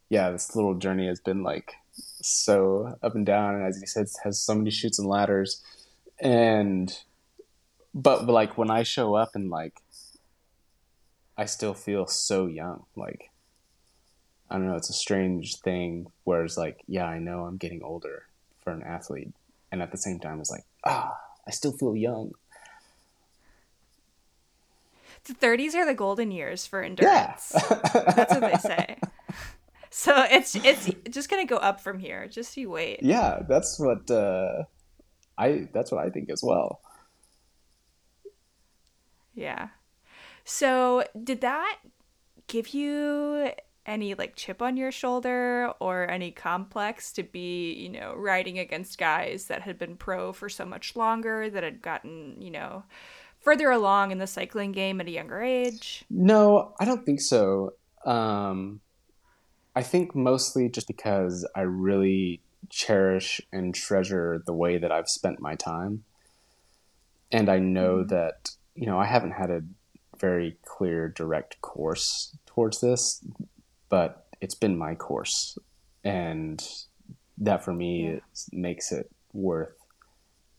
[0.09, 4.05] yeah this little journey has been like so up and down and as you said
[4.23, 5.61] has so many chutes and ladders
[6.21, 6.99] and
[7.93, 9.81] but, like when i show up and like
[11.37, 13.29] i still feel so young like
[14.49, 18.23] i don't know it's a strange thing whereas like yeah i know i'm getting older
[18.63, 19.31] for an athlete
[19.71, 21.15] and at the same time it's like ah
[21.47, 22.31] i still feel young
[25.25, 27.51] The 30s are the golden years for yeah endurance.
[27.93, 28.97] That's what they say.
[29.91, 32.27] So it's it's just gonna go up from here.
[32.27, 32.99] Just you wait.
[33.03, 34.63] yeah that's what uh
[35.39, 36.81] i that's what i think as well
[39.39, 39.69] Yeah.
[40.43, 41.77] So did that
[42.47, 43.51] give you
[43.85, 48.97] any like chip on your shoulder or any complex to be, you know, riding against
[48.97, 52.83] guys that had been pro for so much longer, that had gotten, you know,
[53.39, 56.03] further along in the cycling game at a younger age?
[56.09, 57.71] no i don't think so
[58.05, 58.81] um
[59.75, 65.39] i think mostly just because i really cherish and treasure the way that i've spent
[65.39, 66.03] my time.
[67.31, 68.07] And i know mm-hmm.
[68.07, 69.61] that you know i haven't had a
[70.19, 73.23] very clear direct course towards this
[73.89, 75.57] but it's been my course.
[76.03, 76.65] And
[77.37, 78.19] that for me Yeah.
[78.33, 79.75] is, makes it worth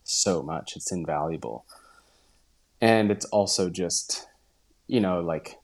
[0.03, 0.75] so much.
[0.75, 1.65] It's invaluable.
[2.79, 4.27] And it's also just
[4.87, 5.57] you know like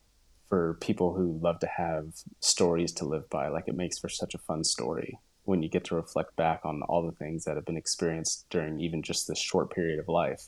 [0.48, 4.34] for people who love to have stories to live by like it makes for such
[4.34, 7.64] a fun story when you get to reflect back on all the things that have
[7.64, 10.48] been experienced during even just this short period of life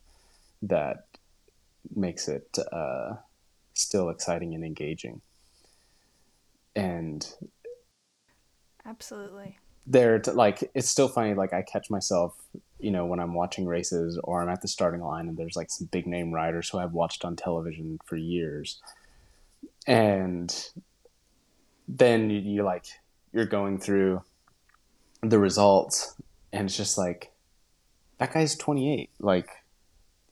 [0.62, 1.06] that
[1.96, 3.14] makes it uh,
[3.74, 5.22] still exciting and engaging
[6.76, 7.34] and
[8.86, 9.58] Absolutely.
[9.88, 12.36] there to, like it's still funny like i catch myself
[12.78, 15.72] you know when i'm watching races or i'm at the starting line and there's like
[15.72, 18.82] some big name riders who i've watched on television for years
[19.88, 20.70] and
[21.88, 22.86] then you, you like
[23.32, 24.22] you're going through
[25.22, 26.16] the results
[26.54, 27.32] and it's just like
[28.18, 29.50] that guy's 28 like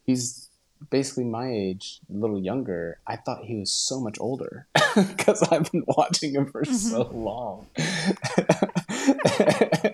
[0.05, 0.47] he's
[0.89, 2.99] basically my age a little younger.
[3.07, 6.73] I thought he was so much older because i've been watching him for mm-hmm.
[6.73, 7.67] so long.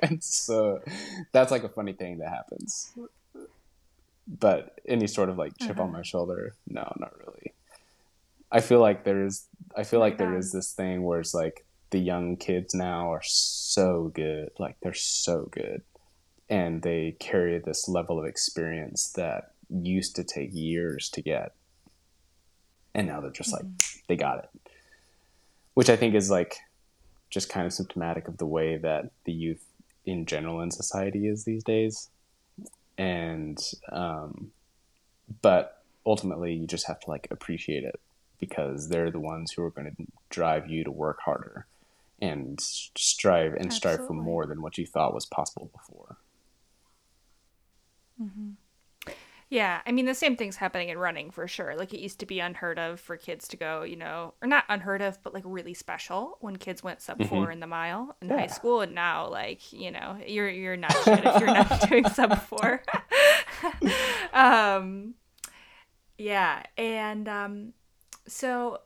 [0.02, 0.82] And so
[1.32, 2.92] that's like a funny thing that happens.
[4.28, 5.98] But any sort of like chip on mm-hmm.
[5.98, 7.54] my shoulder no not really.
[8.52, 10.40] I feel like there is i feel like there Right on.
[10.40, 14.96] is this thing where it's like the young kids now are so good like they're
[14.96, 15.84] so good.
[16.50, 21.54] And they carry this level of experience that used to take years to get.
[22.96, 23.66] And now they're just like
[24.08, 24.50] they got it.
[25.76, 26.58] Which i think is like
[27.30, 29.64] just kind of symptomatic of the way that the youth
[30.06, 32.10] in general in society is these days.
[32.98, 33.60] And
[33.92, 34.52] um,
[35.44, 38.00] but ultimately you just have to like appreciate it
[38.40, 41.68] because they're the ones who are going to drive you to work harder
[42.24, 46.18] and strive and strive for more than what you thought was possible before.
[49.50, 51.76] Yeah, I mean the same thing's happening in running for sure.
[51.76, 54.64] Like it used to be unheard of for kids to go, you know, or not
[54.70, 58.30] unheard of, but like really special when kids went sub 4 in the mile in
[58.30, 62.08] high school and now like, you know, you're you're not shit if you're not doing
[62.10, 62.84] sub 4.
[64.34, 65.16] um
[66.18, 67.74] Yeah, and um,
[68.28, 68.80] so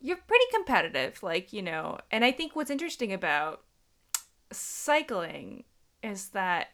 [0.00, 1.98] you're pretty competitive, like you know.
[2.10, 3.62] And I think what's interesting about
[4.52, 5.64] cycling
[6.02, 6.68] is that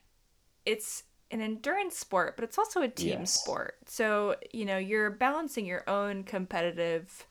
[0.64, 3.40] it's an endurance sport, but it's also a team yes.
[3.40, 3.76] sport.
[3.86, 7.26] So you know you're balancing your own competitive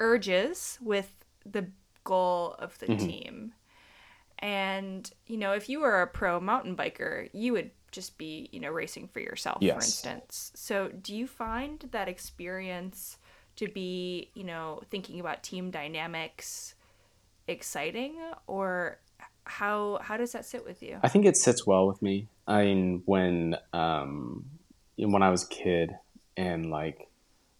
[0.00, 1.66] urges with the
[2.04, 3.06] goal of the mm-hmm.
[3.06, 3.52] team.
[4.38, 8.60] And, you know, if you were a pro mountain biker, you would just be, you
[8.60, 9.74] know, racing for yourself, yes.
[9.74, 10.52] for instance.
[10.54, 13.16] So, do you find that experience
[13.56, 16.74] to be, you know, thinking about team dynamics
[17.48, 18.98] exciting or
[19.44, 20.98] how how does that sit with you?
[21.02, 22.28] I think it sits well with me.
[22.46, 24.44] I mean, when um
[24.96, 25.92] when I was a kid
[26.36, 27.08] and like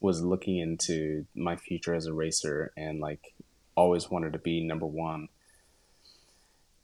[0.00, 3.34] was looking into my future as a racer and like
[3.74, 5.28] always wanted to be number 1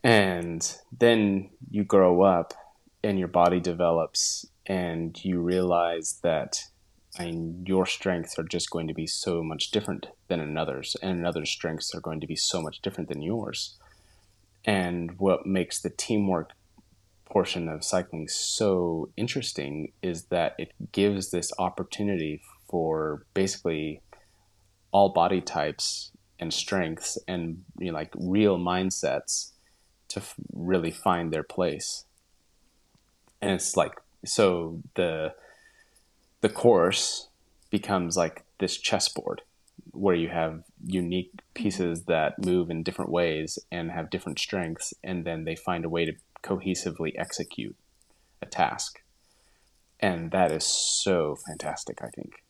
[0.03, 2.53] and then you grow up
[3.05, 6.65] and your body develops and you realize that
[7.19, 11.51] Mean, your strengths are just going to be so much different than another's, and another's
[11.51, 13.77] strengths are going to be so much different than yours.
[14.65, 16.51] And what makes the teamwork
[17.27, 24.01] portion of cycling so interesting is that it gives this opportunity for basically
[24.91, 29.53] all body types and strengths and you know, like real mindsets
[30.09, 32.05] to f- really find their place.
[33.41, 33.93] And it's like
[34.25, 35.35] so the
[36.43, 37.29] the course
[37.71, 39.41] becomes like this chessboard
[39.93, 45.25] where you have unique pieces that move in different ways and have different strengths and
[45.25, 46.13] then they find a way to
[46.43, 47.75] cohesively execute
[48.43, 49.01] a task.
[50.01, 52.43] And that is so fantastic, I think.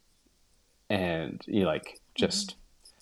[0.89, 2.95] And you like just mm-hmm.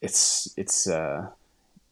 [0.00, 1.28] it's it's uh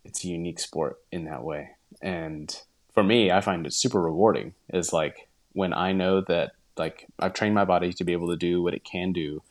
[0.04, 1.70] it's a unique sport in that way.
[2.00, 2.54] And
[2.92, 7.34] for me, I find it super rewarding is like when I know that like I've
[7.34, 9.42] trained my body to be able to do what it can do.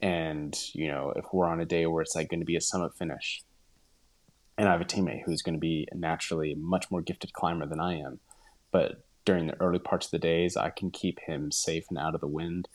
[0.00, 2.60] And, you know, if we're on a day where it's like going to be a
[2.60, 3.42] summit finish
[4.56, 7.66] and I have a teammate who's going to be naturally a much more gifted climber
[7.66, 8.20] than I am,
[8.70, 12.14] but during the early parts of the days, I can keep him safe and out
[12.14, 12.68] of the wind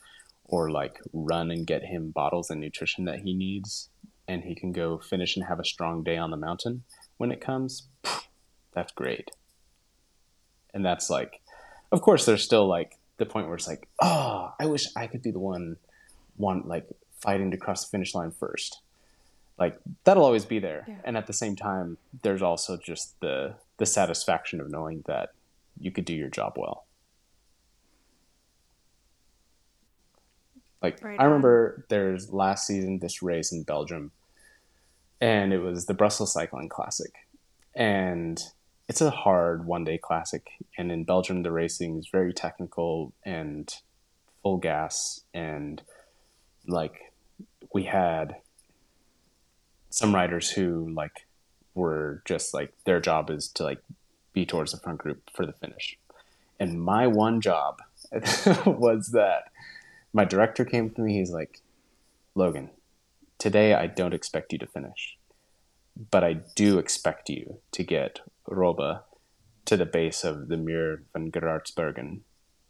[0.44, 3.88] or like run and get him bottles and nutrition that he needs
[4.26, 6.82] and he can go finish and have a strong day on the mountain
[7.16, 7.88] when it comes,
[8.74, 9.30] that's great.
[10.74, 11.40] And that's like,
[11.92, 15.22] of course, there's still like the point where it's like, oh, I wish I could
[15.22, 15.76] be the one,
[16.36, 16.88] one like
[17.20, 18.80] fighting to cross the finish line first.
[19.58, 20.86] Like that'll always be there.
[20.88, 20.96] Yeah.
[21.04, 25.30] And at the same time, there's also just the the satisfaction of knowing that
[25.78, 26.86] you could do your job well.
[30.82, 34.12] Like right I remember there's last season this race in Belgium
[35.20, 37.12] and it was the Brussels Cycling Classic.
[37.74, 38.42] And
[38.90, 40.50] it's a hard one day classic.
[40.76, 43.72] And in Belgium, the racing is very technical and
[44.42, 45.20] full gas.
[45.32, 45.80] And
[46.66, 47.12] like
[47.72, 48.38] we had
[49.90, 51.28] some riders who like
[51.72, 53.80] were just like their job is to like
[54.32, 55.96] be towards the front group for the finish.
[56.58, 57.78] And my one job
[58.66, 59.52] was that
[60.12, 61.18] my director came to me.
[61.18, 61.60] He's like,
[62.34, 62.70] Logan,
[63.38, 65.16] today I don't expect you to finish,
[66.10, 69.04] but I do expect you to get Roba
[69.66, 72.20] to the base of the Muur van Geraardsbergen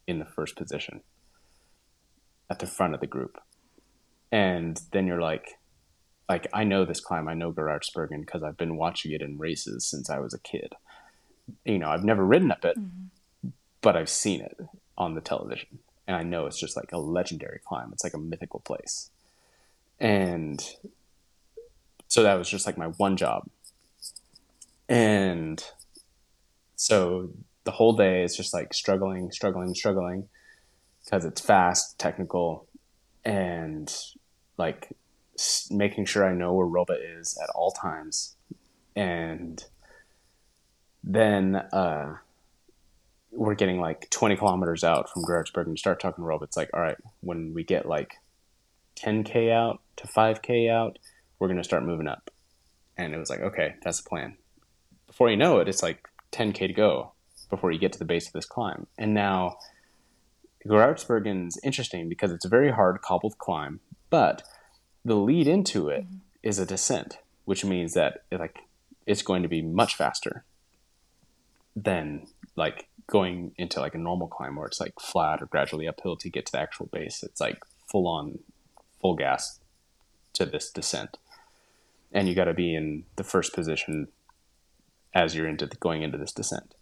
[0.07, 1.03] in the first position
[2.49, 3.39] at the front of the group.
[4.33, 5.59] And then you're like,
[6.29, 9.87] like I know this climb, I know Geraardsbergen because I've been watching it in races
[9.87, 10.75] since I was a kid.
[11.65, 13.49] You know, I've never ridden up it, mm-hmm.
[13.81, 14.57] but I've seen it
[14.97, 15.79] on the television.
[16.07, 17.91] And I know it's just like a legendary climb.
[17.93, 19.11] It's like a mythical place
[20.01, 20.77] and
[22.11, 23.49] so that was just like my one job
[24.89, 25.65] and
[26.77, 27.31] so
[27.65, 30.29] the whole day is just like struggling struggling struggling
[31.05, 32.67] because it's fast technical
[33.25, 33.95] and
[34.59, 34.91] like
[35.71, 38.37] making sure i know where roba is at all times
[38.95, 39.65] and
[41.03, 42.17] then uh,
[43.31, 46.45] we're getting like 20 kilometers out from Geraardsberg and start talking to Roba.
[46.45, 48.17] It's like, all right, when we get like
[48.97, 50.99] 10K out to 5K out,
[51.41, 52.31] we're going to start moving up.
[52.97, 54.37] And it was like, okay, that's the plan.
[55.09, 57.13] Before you know it, it's like 10K to go
[57.49, 58.87] before you get to the base of this climb.
[58.97, 59.57] And now
[60.65, 63.81] Geraardsbergen's interesting because it's a very hard cobbled climb,
[64.11, 64.43] but
[65.05, 66.17] the lead into it mm-hmm.
[66.43, 68.61] is a descent, which means that it, like
[69.07, 70.45] it's going to be much faster
[71.75, 72.27] than
[72.57, 76.29] like going into like a normal climb where it's like flat or gradually uphill to
[76.29, 77.23] get to the actual base.
[77.23, 77.59] It's like
[77.91, 78.41] full on
[79.01, 79.59] full gas
[80.35, 81.17] to this descent,
[82.13, 84.09] and you got to be in the first position
[85.15, 86.75] as you're into the, going into this descent.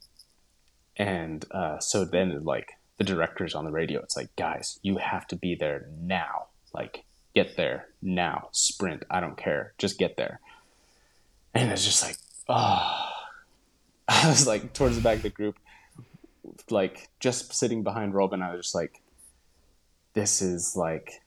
[0.96, 4.02] And uh, so then, like the directors on the radio.
[4.02, 6.46] It's like, guys, you have to be there now.
[6.74, 7.04] Like,
[7.34, 8.48] get there now.
[8.52, 9.04] Sprint.
[9.10, 9.72] I don't care.
[9.78, 10.40] Just get there.
[11.54, 12.16] And it's just like,
[12.48, 13.04] oh.
[14.08, 15.58] I was like towards the back of the group,
[16.70, 18.42] like just sitting behind Robin.
[18.42, 19.02] I was just like,
[20.14, 21.20] this is like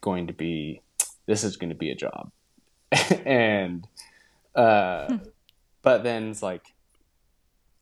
[0.00, 0.82] going to be,
[1.26, 2.30] this is going to be a job.
[3.24, 3.86] and,
[4.54, 5.16] uh, hmm.
[5.82, 6.74] but then it's like,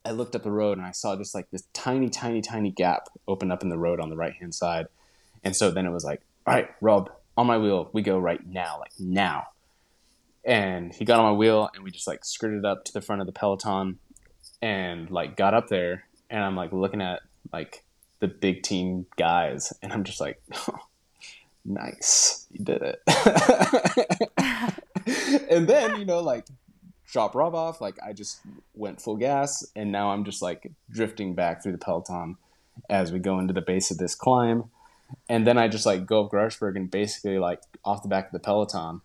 [0.04, 3.08] I looked up the road and I saw just like this tiny, tiny, tiny gap
[3.26, 4.86] open up in the road on the right hand side.
[5.44, 8.44] And so then it was like, all right, Rob, on my wheel, we go right
[8.46, 9.48] now, like now.
[10.44, 13.20] And he got on my wheel and we just like skirted up to the front
[13.20, 13.98] of the Peloton
[14.62, 17.20] and like got up there and I'm like looking at
[17.52, 17.84] like
[18.20, 20.78] the big team guys and I'm just like, oh,
[21.64, 23.02] nice, you did it.
[25.50, 26.46] and then, you know, like
[27.10, 27.80] drop Rob off.
[27.80, 28.40] Like I just
[28.74, 32.36] went full gas, and now I'm just like drifting back through the peloton
[32.88, 34.64] as we go into the base of this climb,
[35.28, 38.32] and then I just like go up Geraardsberg and basically like off the back of
[38.32, 39.00] the peloton.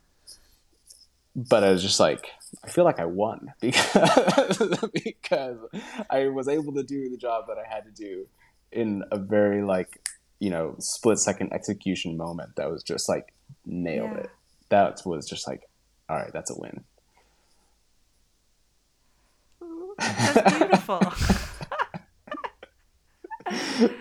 [1.36, 2.28] But I was just like,
[2.64, 4.62] I feel like I won because
[4.94, 5.58] because
[6.10, 8.28] I was able to do the job that I had to do
[8.72, 10.00] in a very like
[10.40, 13.34] you know split second execution moment that was just like
[13.66, 14.18] nailed yeah.
[14.18, 14.30] it.
[14.70, 15.64] That was just like,
[16.10, 16.84] all right, that's a win.
[19.98, 21.02] That's beautiful.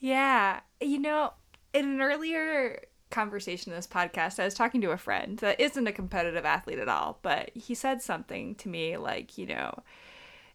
[0.00, 0.60] yeah.
[0.80, 1.32] You know,
[1.72, 5.86] in an earlier conversation in this podcast, I was talking to a friend that isn't
[5.86, 9.82] a competitive athlete at all, but he said something to me like, you know,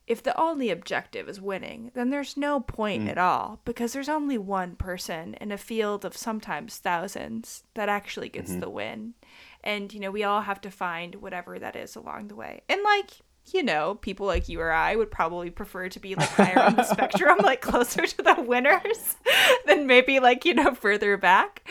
[0.07, 3.09] if the only objective is winning, then there's no point mm.
[3.09, 8.27] at all because there's only one person in a field of sometimes thousands that actually
[8.27, 8.61] gets mm-hmm.
[8.61, 9.13] the win.
[9.63, 12.61] And, you know, we all have to find whatever that is along the way.
[12.67, 13.11] And, like,
[13.51, 16.75] you know, people like you or I would probably prefer to be like higher on
[16.75, 19.15] the spectrum, like closer to the winners
[19.65, 21.67] than maybe like, you know, further back.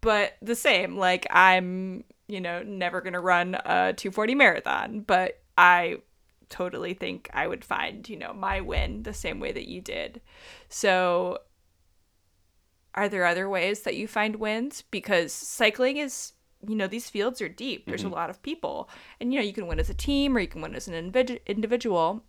[0.00, 5.40] But the same, like I'm, you know, never going to run a 240 marathon, but
[5.56, 5.98] I
[6.50, 10.20] totally think I would find, you know, my win the same way that you did.
[10.68, 11.38] So
[12.94, 16.33] are there other ways that you find wins because cycling is
[16.68, 17.86] you know these fields are deep.
[17.86, 18.12] There's mm-hmm.
[18.12, 18.88] a lot of people.
[19.20, 20.94] And you know you can win as a team or you can win as an
[21.46, 22.22] individual.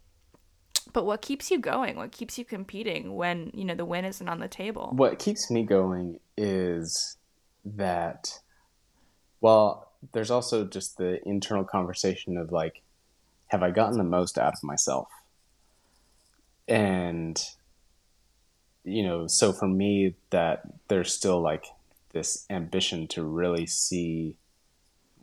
[0.94, 1.98] But what keeps you going?
[1.98, 4.92] What keeps you competing when you know the win isn't on the table?
[4.96, 7.18] What keeps me going is
[7.66, 8.40] that
[9.42, 12.84] well there's also just the internal conversation of like
[13.48, 15.08] have i gotten the most out of myself?
[16.68, 17.42] And
[18.84, 21.66] you know so for me that there's still like
[22.16, 24.38] this ambition to really see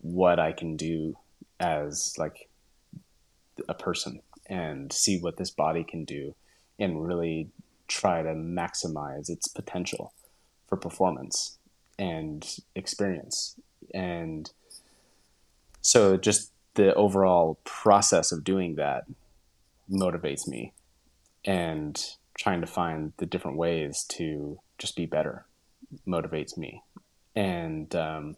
[0.03, 1.17] what I can do
[1.59, 2.51] as like
[3.67, 6.35] a person and see what this body can do
[6.79, 7.49] and really
[7.89, 10.13] try to maximize its potential
[10.69, 11.59] for performance
[11.99, 13.59] and experience.
[13.95, 14.51] And
[15.81, 19.05] so just the overall process of doing that
[19.91, 20.75] motivates me
[21.43, 21.99] and
[22.37, 25.47] trying to find the different ways to just be better
[26.07, 26.83] motivates me.
[27.35, 28.37] And um,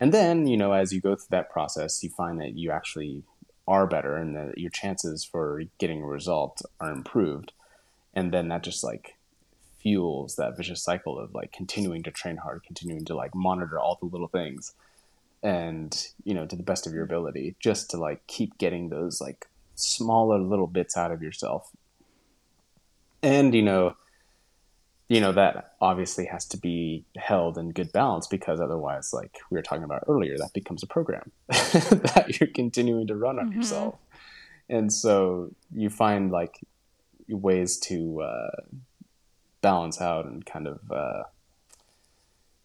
[0.00, 3.24] and then you know as you go through that process, you find that you actually
[3.66, 7.52] are better, and that your chances for getting a result are improved.
[8.14, 9.16] And then that just like
[9.80, 13.98] fuels that vicious cycle of like continuing to train hard, continuing to like monitor all
[14.00, 14.74] the little things,
[15.42, 19.20] and you know to the best of your ability, just to like keep getting those
[19.20, 21.70] like smaller little bits out of yourself.
[23.22, 23.96] And you know
[25.08, 29.56] you know that obviously has to be held in good balance because otherwise like we
[29.56, 33.58] were talking about earlier that becomes a program that you're continuing to run on mm-hmm.
[33.58, 33.96] yourself.
[34.68, 36.60] And so you find like
[37.28, 38.60] ways to uh,
[39.62, 41.22] balance out and kind of uh,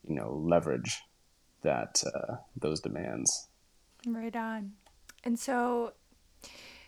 [0.05, 1.01] you know leverage
[1.61, 3.47] that uh, those demands.
[4.05, 4.73] Right on.
[5.23, 5.93] And so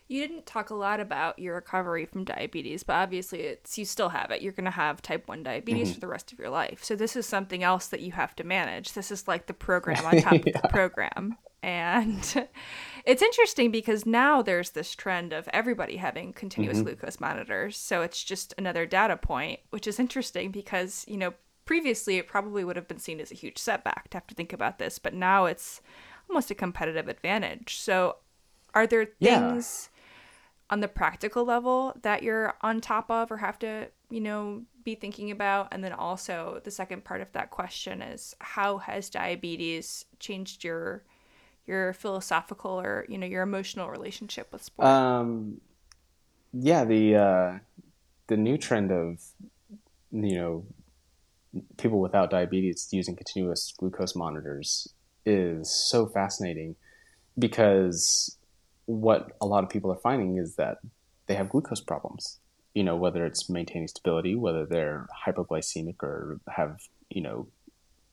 [0.08, 4.10] you didn't talk a lot about your recovery from diabetes, but obviously it's you still
[4.10, 4.42] have it.
[4.42, 5.94] You're going to have type 1 diabetes mm-hmm.
[5.96, 6.84] for the rest of your life.
[6.84, 8.94] So this is something else that you have to manage.
[8.94, 10.56] This is like the program on top yeah.
[10.56, 11.38] of the program.
[11.64, 12.48] And
[13.06, 16.90] it's interesting because now there's this trend of everybody having continuous mm-hmm.
[16.90, 17.76] glucose monitors.
[17.76, 21.34] So it's just another data point, which is interesting because, you know,
[21.66, 24.54] previously it probably would have been seen as a huge setback to have to think
[24.54, 25.82] about this, but now it's
[26.30, 27.78] almost a competitive advantage.
[27.78, 28.18] So
[28.76, 29.90] are there things
[30.70, 34.96] on the practical level that you're on top of or have to, you know, be
[34.96, 35.70] thinking about?
[35.72, 41.04] And then also the second part of that question is how has diabetes changed your
[41.68, 44.88] your philosophical or, you know, your emotional relationship with sport?
[44.88, 45.62] Um
[46.54, 47.60] yeah, the uh
[48.28, 49.22] the new trend of
[50.12, 50.66] you know,
[51.78, 54.88] people without diabetes using continuous glucose monitors
[55.26, 56.76] is so fascinating
[57.38, 58.38] because
[58.86, 60.80] what a lot of people are finding is that
[61.28, 62.40] they have glucose problems.
[62.74, 67.48] You know, whether it's maintaining stability, whether they're hypoglycemic or have, you know,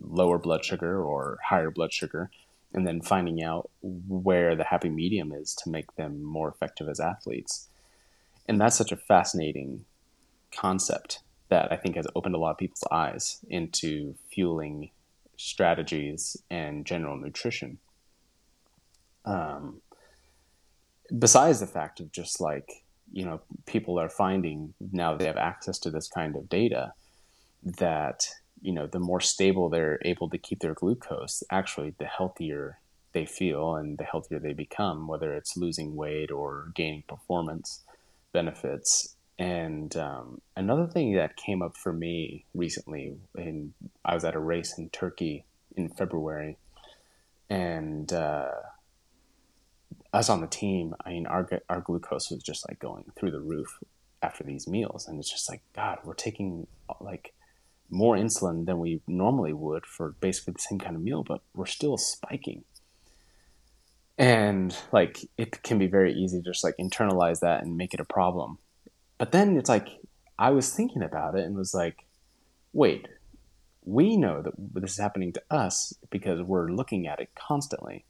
[0.01, 2.31] lower blood sugar or higher blood sugar,
[2.73, 7.01] and then finding out where the happy medium is to make them more effective as
[7.01, 7.69] athletes.
[8.49, 9.85] And that's such a fascinating
[10.55, 14.91] concept that I think has opened a lot of people's eyes into fueling
[15.37, 17.79] strategies and general nutrition.
[19.25, 19.83] Um,
[21.19, 25.79] besides the fact of just like, you know, people are finding now they have access
[25.81, 26.93] to this kind of data
[27.63, 28.27] that,
[28.61, 32.79] you know, the more stable they're able to keep their glucose, actually, the healthier
[33.13, 37.83] they feel and the healthier they become, whether it's losing weight or gaining performance
[38.33, 39.17] benefits.
[39.39, 43.73] And um, another thing that came up for me recently, and
[44.05, 45.45] I was at a race in Turkey
[45.77, 46.57] in February,
[47.51, 48.51] and uh,
[50.13, 53.41] us on the team, I mean, our our glucose was just like going through the
[53.41, 53.79] roof
[54.23, 56.67] after these meals, and it's just like God, we're taking
[57.01, 57.35] like
[57.91, 61.67] more insulin than we normally would for basically the same kind of meal, but we're
[61.67, 62.65] still spiking.
[64.19, 68.01] And like it can be very easy to just like internalize that and make it
[68.01, 68.59] a problem.
[69.19, 69.89] But then it's like
[70.39, 72.05] I was thinking about it and was like,
[72.73, 73.09] wait,
[73.85, 78.05] we know that this is happening to us because we're looking at it constantly.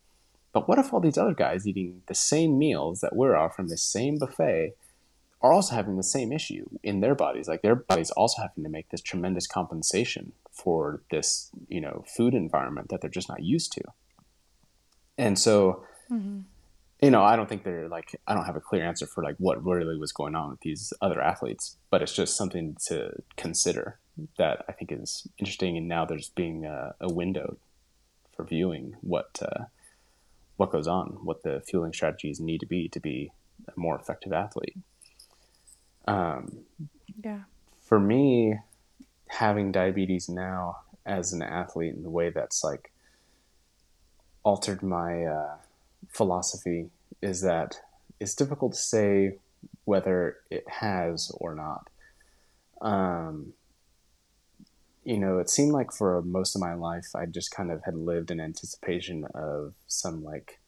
[0.53, 3.78] But what if all these other guys eating the same meals that we're offering the
[3.78, 4.74] same buffet
[5.40, 7.48] are also having the same issue in their bodies?
[7.48, 12.34] Like their bodies also having to make this tremendous compensation for this, you know, food
[12.34, 13.82] environment that they're just not used to.
[15.16, 16.40] And so, mm-hmm.
[17.00, 19.36] you know, I don't think they're like I don't have a clear answer for like
[19.38, 23.98] what really was going on with these other athletes, but it's just something to consider
[24.36, 25.78] that I think is interesting.
[25.78, 27.57] And now there's being a, a window
[28.36, 29.40] for viewing what.
[29.40, 29.64] Uh,
[30.57, 33.32] what goes on, what the fueling strategies need to be to be
[33.68, 34.76] a more effective athlete.
[36.07, 36.64] Um,
[37.22, 37.40] yeah.
[37.80, 38.59] For me,
[39.28, 42.92] having diabetes now as an athlete in the way that's like
[44.44, 45.57] altered my uh,
[46.09, 46.90] philosophy
[47.20, 47.76] is that
[48.20, 49.38] it's difficult to say
[49.84, 51.88] whether it has or not.
[52.80, 53.53] Um,
[55.05, 57.96] you know, it seemed like for most of my life, I just kind of had
[57.96, 60.61] lived in anticipation of some like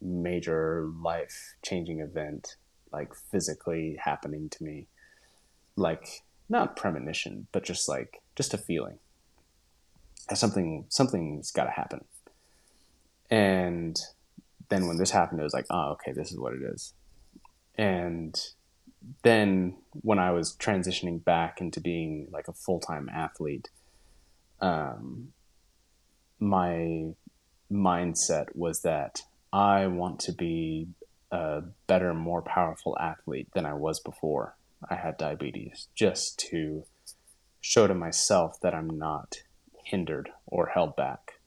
[0.00, 2.56] major life changing event,
[2.92, 4.86] like physically happening to me.
[5.76, 8.98] Like, not premonition, but just like, just a feeling.
[10.34, 12.04] Something, something's got to happen.
[13.30, 13.98] And
[14.70, 16.94] then when this happened, it was like, oh, okay, this is what it is.
[17.76, 18.38] And
[19.22, 23.68] then when I was transitioning back into being like a full time athlete,
[24.60, 25.28] um,
[26.38, 27.12] my
[27.70, 29.22] mindset was that
[29.52, 30.88] I want to be
[31.30, 34.56] a better, more powerful athlete than I was before
[34.88, 36.84] I had diabetes, just to
[37.60, 39.42] show to myself that I'm not
[39.84, 41.40] hindered or held back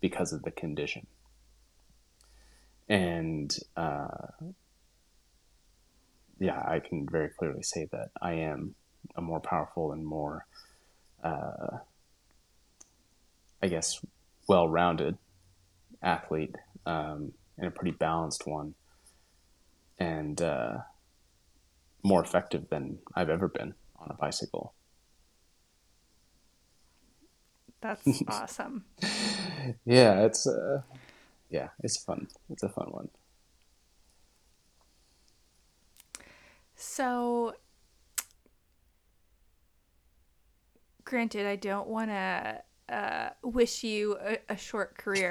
[0.00, 1.06] because of the condition.
[2.88, 4.08] And uh,
[6.44, 8.74] yeah, I can very clearly say that I am
[9.16, 10.46] a more powerful and more,
[11.22, 11.78] uh,
[13.62, 14.04] I guess,
[14.46, 15.16] well rounded
[16.02, 18.74] athlete um, and a pretty balanced one
[19.98, 20.78] and uh,
[22.02, 24.74] more effective than I've ever been on a bicycle.
[27.80, 28.84] That's awesome.
[29.86, 30.82] yeah, it's uh,
[31.48, 32.28] yeah, it's fun.
[32.50, 33.08] It's a fun one.
[36.86, 37.54] So,
[41.04, 45.30] granted, I don't want to uh, wish you a, a short career,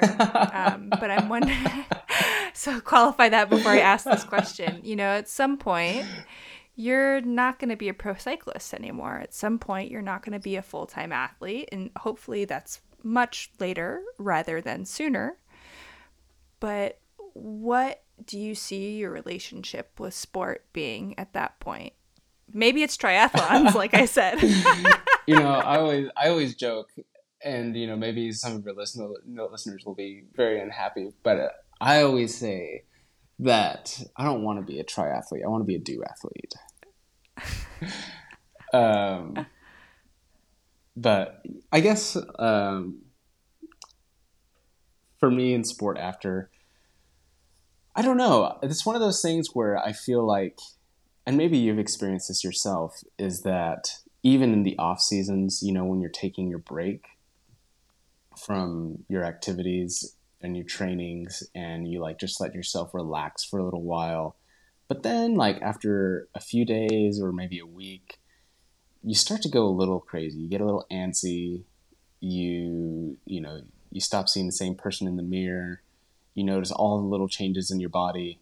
[0.52, 1.64] um, but I'm wondering.
[2.54, 4.80] so qualify that before I ask this question.
[4.82, 6.04] You know, at some point,
[6.74, 9.20] you're not going to be a pro cyclist anymore.
[9.22, 12.80] At some point, you're not going to be a full time athlete, and hopefully, that's
[13.04, 15.38] much later rather than sooner.
[16.58, 16.98] But
[17.32, 21.92] what do you see your relationship with sport being at that point?
[22.52, 24.40] Maybe it's triathlons, like I said.
[25.26, 26.90] you know, I always I always joke,
[27.42, 29.08] and you know, maybe some of your listener,
[29.50, 31.48] listeners will be very unhappy, but uh,
[31.80, 32.84] I always say
[33.40, 35.44] that I don't want to be a triathlete.
[35.44, 36.54] I want to be a duathlete.
[38.72, 39.46] um,
[40.96, 41.42] but
[41.72, 43.02] I guess um,
[45.18, 46.50] for me in sport after
[47.96, 48.58] I don't know.
[48.62, 50.58] It's one of those things where I feel like,
[51.26, 55.84] and maybe you've experienced this yourself, is that even in the off seasons, you know,
[55.84, 57.06] when you're taking your break
[58.36, 63.64] from your activities and your trainings and you like just let yourself relax for a
[63.64, 64.36] little while.
[64.88, 68.18] But then like after a few days or maybe a week,
[69.02, 70.38] you start to go a little crazy.
[70.40, 71.62] You get a little antsy.
[72.20, 73.60] You, you know,
[73.92, 75.82] you stop seeing the same person in the mirror.
[76.34, 78.40] You notice all the little changes in your body.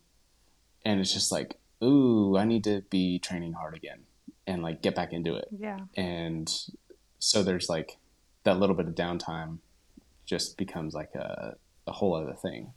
[0.85, 4.01] And it's just like, ooh, I need to be training hard again
[4.47, 5.49] and like get back into it.
[5.57, 5.79] Yeah.
[5.97, 6.53] And
[7.19, 7.99] so there's like
[8.45, 9.59] that little bit of downtime
[10.27, 12.73] just becomes like a, a whole other thing.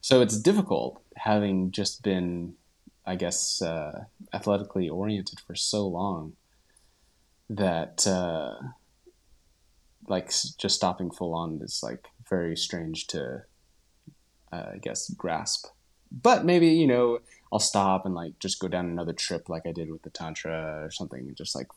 [0.00, 2.54] So it's difficult having just been,
[3.04, 6.34] I guess, uh, athletically oriented for so long
[7.50, 8.54] that uh,
[10.08, 13.42] like just stopping full on is like very strange to,
[14.52, 15.66] uh, I guess, grasp.
[16.10, 17.20] But maybe you know
[17.52, 20.84] I'll stop and like just go down another trip like I did with the tantra
[20.84, 21.68] or something, and just like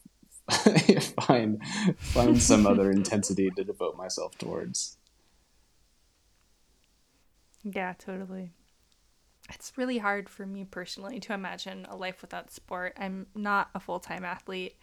[1.25, 1.63] find
[1.97, 4.97] find some other intensity to devote myself towards.
[7.63, 8.51] Yeah, totally.
[9.49, 12.93] It's really hard for me personally to imagine a life without sport.
[12.97, 14.77] I'm not a full time athlete.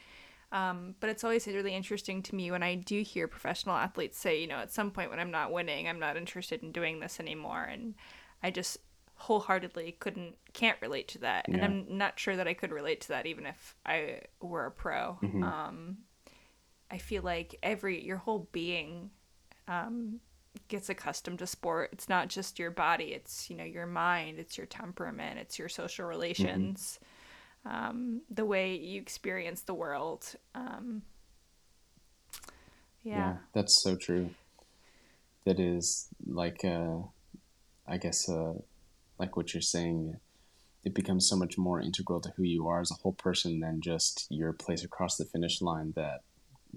[0.53, 4.41] Um, but it's always really interesting to me when I do hear professional athletes say,
[4.41, 7.19] you know, at some point when I'm not winning, I'm not interested in doing this
[7.19, 7.65] anymore.
[7.65, 7.95] And
[8.43, 8.79] I just
[9.17, 11.49] wholeheartedly couldn't, can't relate to that.
[11.49, 14.71] And I'm not sure that I could relate to that even if I were a
[14.71, 15.19] pro.
[15.23, 15.43] Mm-hmm.
[15.43, 15.97] Um,
[16.91, 19.11] I feel like every, your whole being
[19.67, 20.21] um,
[20.69, 21.91] gets accustomed to sport.
[21.93, 25.69] It's not just your body, it's, you know, your mind, it's your temperament, it's your
[25.69, 26.11] social mm-hmm.
[26.11, 27.01] relations.
[27.03, 27.13] Mm-hmm
[27.69, 30.35] um, the way you experience the world.
[30.55, 31.03] Um,
[33.03, 33.17] yeah.
[33.17, 33.37] yeah.
[33.53, 34.31] that's so true.
[35.45, 36.99] That is like, uh,
[37.87, 38.55] I guess, uh,
[39.19, 40.17] like what you're saying.
[40.85, 43.81] It becomes so much more integral to who you are as a whole person than
[43.81, 45.93] just your place across the finish line.
[45.97, 46.21] That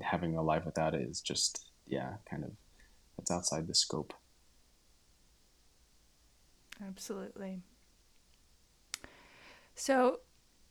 [0.01, 2.51] having a life without it is just, yeah, kind of,
[3.17, 4.13] that's outside the scope.
[6.83, 7.61] Absolutely.
[9.75, 10.21] So,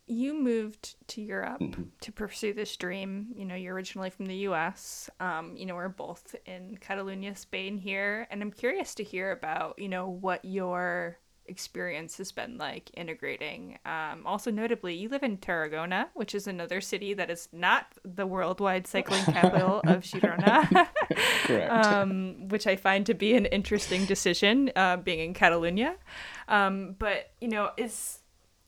[0.09, 1.83] you moved to Europe mm-hmm.
[2.01, 3.29] to pursue this dream.
[3.35, 5.11] You know, you're originally from the U.S.
[5.21, 9.79] Um, you know, we're both in Catalonia, Spain here, and I'm curious to hear about
[9.79, 13.79] you know what your experience has been like integrating.
[13.85, 18.27] Um, also, notably, you live in Tarragona, which is another city that is not the
[18.27, 20.89] worldwide cycling capital of Girona,
[21.71, 25.97] um, which I find to be an interesting decision, uh, being in Catalonia.
[26.49, 28.18] Um, but you know, is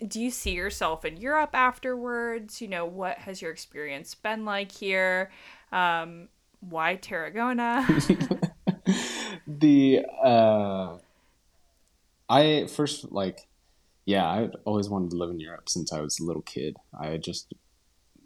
[0.06, 2.60] do you see yourself in Europe afterwards?
[2.60, 5.30] You know, what has your experience been like here?
[5.72, 6.28] Um,
[6.60, 7.86] why Tarragona?
[9.46, 10.96] the uh,
[12.28, 13.48] I first like,
[14.04, 16.76] yeah, I always wanted to live in Europe since I was a little kid.
[16.98, 17.52] I just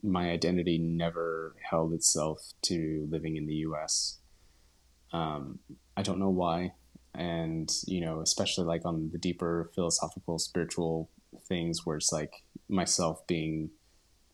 [0.02, 4.18] my identity never held itself to living in the U.S.
[5.12, 5.60] Um,
[5.96, 6.72] I don't know why,
[7.14, 11.08] and you know, especially like on the deeper philosophical, spiritual
[11.46, 13.70] things where it's like myself being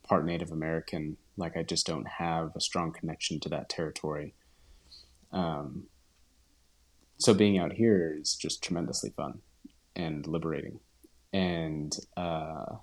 [0.02, 4.34] part Native American, like I just don't have a strong connection to that territory.
[5.32, 5.84] Um,
[7.18, 9.40] so being out here is just tremendously fun
[9.94, 10.80] and liberating.
[11.32, 12.76] And uh,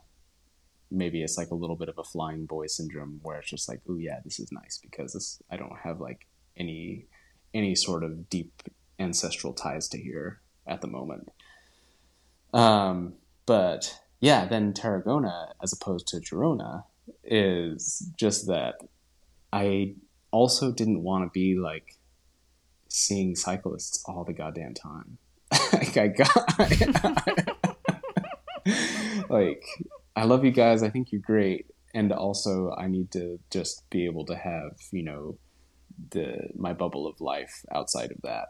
[0.92, 3.82] maybe it's like a little bit of a flying boy syndrome where it's just like,
[3.90, 7.06] oh yeah, this is nice because this I don't have like any
[7.54, 8.64] any sort of deep
[9.00, 11.30] ancestral ties to here at the moment.
[12.54, 13.14] Um,
[13.46, 16.84] but yeah, then Tarragona, as opposed to Girona,
[17.24, 18.76] is just that
[19.54, 19.96] I
[20.32, 21.96] also didn't want to be like
[22.90, 25.18] seeing cyclists all the goddamn time.
[25.74, 26.60] like I got
[29.30, 29.64] like
[30.16, 30.84] I love you guys.
[30.84, 35.04] I think you're great, and also I need to just be able to have you
[35.04, 35.38] know
[36.10, 38.50] the my bubble of life outside of that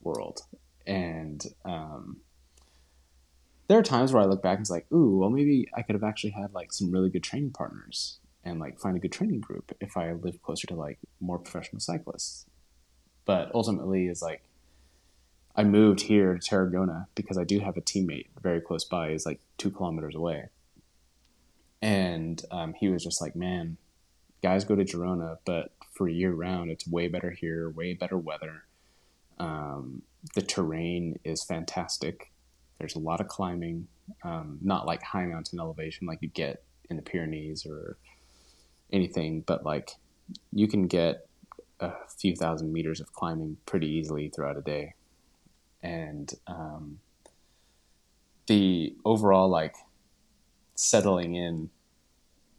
[0.00, 0.40] world,
[0.86, 2.18] and um,
[3.68, 5.94] there are times where I look back and it's like, ooh, well, maybe I could
[5.94, 9.40] have actually had like some really good training partners and like find a good training
[9.40, 12.46] group if I lived closer to like more professional cyclists.
[13.24, 14.42] But ultimately, is like
[15.54, 19.26] I moved here to Tarragona because I do have a teammate very close by, is
[19.26, 20.48] like two kilometers away.
[21.80, 23.76] And um, he was just like, man,
[24.42, 28.64] guys go to Girona, but for year round, it's way better here, way better weather.
[29.38, 30.02] Um,
[30.34, 32.31] the terrain is fantastic.
[32.82, 33.86] There's a lot of climbing,
[34.24, 37.96] um, not like high mountain elevation like you get in the Pyrenees or
[38.92, 39.92] anything, but like
[40.52, 41.28] you can get
[41.78, 44.94] a few thousand meters of climbing pretty easily throughout a day.
[45.80, 46.98] And um,
[48.48, 49.76] the overall like
[50.74, 51.70] settling in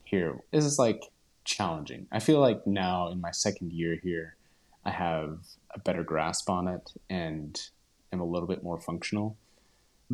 [0.05, 1.03] here is like
[1.43, 2.07] challenging.
[2.13, 4.37] I feel like now in my second year here,
[4.85, 5.39] I have
[5.75, 7.61] a better grasp on it and
[8.13, 9.35] am a little bit more functional.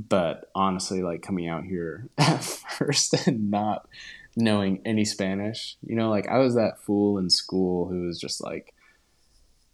[0.07, 3.87] But honestly, like coming out here at first and not
[4.35, 8.41] knowing any Spanish, you know, like I was that fool in school who was just
[8.41, 8.73] like,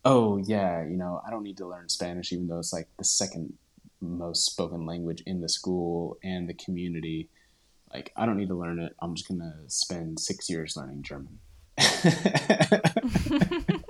[0.03, 3.03] oh, yeah, you know, I don't need to learn Spanish, even though it's like the
[3.03, 3.53] second
[4.01, 7.29] most spoken language in the school and the community.
[7.93, 8.95] Like, I don't need to learn it.
[8.99, 11.39] I'm just going to spend six years learning German.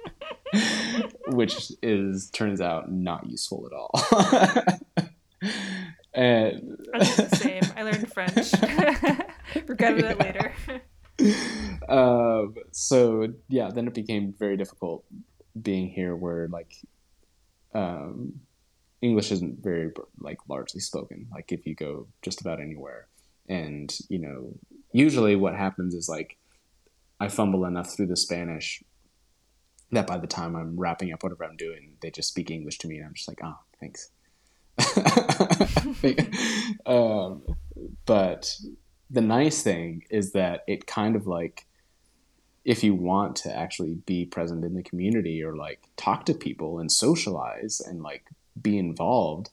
[1.28, 3.92] which is turns out not useful at all.
[6.16, 7.64] And I the same.
[7.76, 8.54] I learned French.
[9.68, 10.54] Regretted it later.
[11.88, 15.06] Um, so yeah, then it became very difficult
[15.62, 16.76] being here, where like
[17.74, 18.42] um,
[19.02, 21.28] English isn't very like largely spoken.
[21.32, 23.08] Like if you go just about anywhere,
[23.48, 24.56] and you know,
[24.92, 26.38] usually what happens is like
[27.20, 28.84] I fumble enough through the Spanish
[29.92, 32.88] that by the time I'm wrapping up whatever I'm doing, they just speak English to
[32.88, 34.10] me, and I'm just like, oh, thanks.
[36.86, 37.44] um,
[38.06, 38.56] but
[39.10, 41.66] the nice thing is that it kind of like,
[42.64, 46.80] if you want to actually be present in the community or like talk to people
[46.80, 48.26] and socialize and like
[48.60, 49.52] be involved,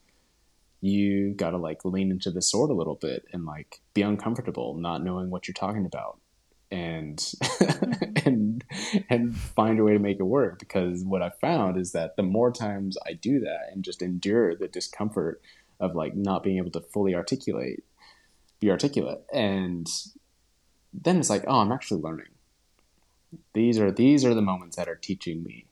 [0.80, 4.74] you got to like lean into the sword a little bit and like be uncomfortable,
[4.74, 6.18] not knowing what you're talking about.
[6.70, 7.22] And
[8.24, 8.41] and
[9.10, 12.22] and find a way to make it work because what i found is that the
[12.22, 15.40] more times i do that and just endure the discomfort
[15.80, 17.84] of like not being able to fully articulate
[18.60, 19.88] be articulate and
[20.92, 22.26] then it's like oh i'm actually learning.
[23.54, 25.66] These are these are the moments that are teaching me.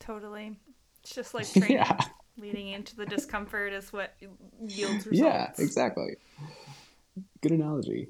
[0.00, 0.56] Totally.
[1.02, 1.72] It's just like training.
[1.72, 2.00] Yeah.
[2.36, 4.14] leading into the discomfort is what
[4.66, 5.18] yields results.
[5.18, 6.16] yeah exactly.
[7.42, 8.08] Good analogy.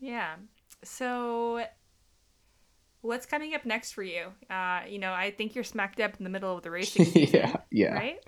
[0.00, 0.36] Yeah.
[0.84, 1.64] So
[3.00, 4.26] what's coming up next for you?
[4.50, 7.40] Uh, you know, I think you're smack dab in the middle of the racing season,
[7.40, 7.94] yeah, yeah.
[7.94, 8.18] Right?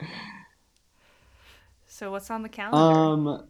[1.86, 2.98] So what's on the calendar?
[2.98, 3.48] Um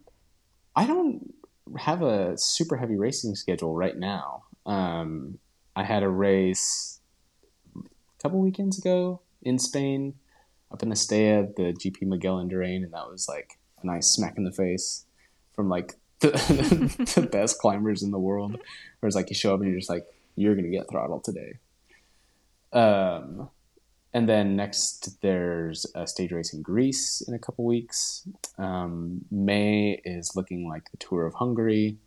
[0.74, 1.34] I don't
[1.76, 4.44] have a super heavy racing schedule right now.
[4.66, 5.38] Um
[5.76, 7.00] I had a race
[7.76, 10.14] a couple weekends ago in Spain
[10.72, 14.44] up in Estella, the GP Miguel Indurain, and that was like a nice smack in
[14.44, 15.04] the face
[15.54, 16.30] from like the,
[17.14, 18.58] the best climbers in the world.
[19.00, 20.06] Whereas like you show up and you're just like,
[20.36, 21.54] you're gonna get throttled today.
[22.72, 23.50] Um,
[24.12, 28.28] and then next there's a stage race in Greece in a couple weeks.
[28.58, 31.98] Um, May is looking like the tour of Hungary,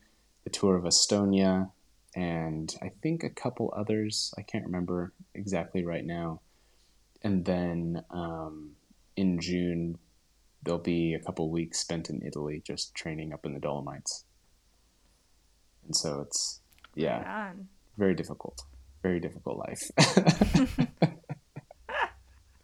[0.43, 1.71] the tour of Estonia,
[2.15, 4.33] and I think a couple others.
[4.37, 6.41] I can't remember exactly right now.
[7.23, 8.71] And then um,
[9.15, 9.97] in June
[10.63, 14.25] there'll be a couple weeks spent in Italy just training up in the Dolomites.
[15.85, 16.61] And so it's
[16.95, 17.51] yeah,
[17.97, 18.61] very difficult,
[19.01, 19.91] very difficult life.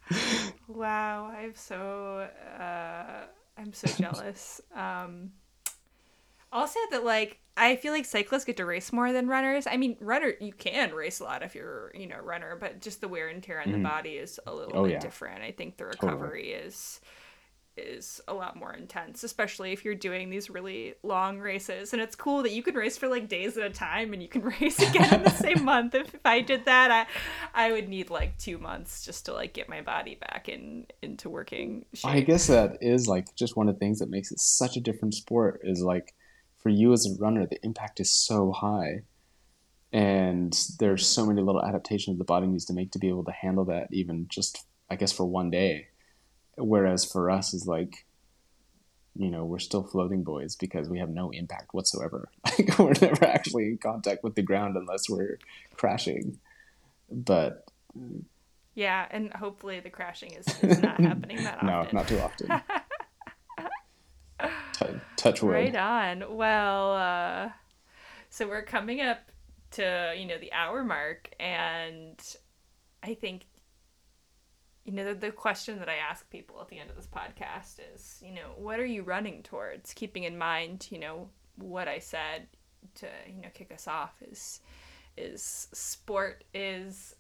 [0.68, 3.26] wow, I'm so uh,
[3.58, 4.62] I'm so jealous.
[4.74, 5.32] Um,
[6.52, 9.68] I'll that like I feel like cyclists get to race more than runners.
[9.68, 13.02] I mean, runner you can race a lot if you're you know runner, but just
[13.02, 13.72] the wear and tear on mm.
[13.72, 13.84] the mm-hmm.
[13.84, 15.00] body is a little oh, bit yeah.
[15.00, 15.44] different.
[15.44, 16.68] I think the recovery totally.
[16.68, 17.02] is
[17.88, 21.94] is a lot more intense, especially if you're doing these really long races.
[21.94, 24.28] And it's cool that you can race for like days at a time and you
[24.28, 25.96] can race again in the same month.
[25.96, 27.06] If, if I did that, I
[27.54, 31.30] I would need like two months just to like get my body back in into
[31.30, 32.12] working shape.
[32.12, 34.82] I guess that is like just one of the things that makes it such a
[34.82, 36.14] different sport is like
[36.58, 39.04] for you as a runner, the impact is so high.
[39.92, 43.32] And there's so many little adaptations the body needs to make to be able to
[43.32, 45.88] handle that even just I guess for one day
[46.60, 48.06] Whereas for us is like,
[49.16, 52.30] you know, we're still floating boys because we have no impact whatsoever.
[52.60, 55.40] Like we're never actually in contact with the ground unless we're
[55.78, 56.40] crashing.
[57.10, 57.66] But
[58.76, 61.68] yeah, and hopefully the crashing is, is not happening that often.
[61.68, 62.62] No, not too often.
[64.74, 65.52] T- touch wood.
[65.52, 66.36] Right on.
[66.36, 67.50] Well, uh,
[68.30, 69.20] so we're coming up
[69.72, 72.18] to you know the hour mark, and
[73.04, 73.46] I think
[74.90, 77.80] you know, the, the question that I ask people at the end of this podcast
[77.94, 79.94] is, you know, what are you running towards?
[79.94, 82.48] Keeping in mind, you know, what I said
[82.96, 84.62] to, you know, kick us off is
[85.16, 87.16] is sport is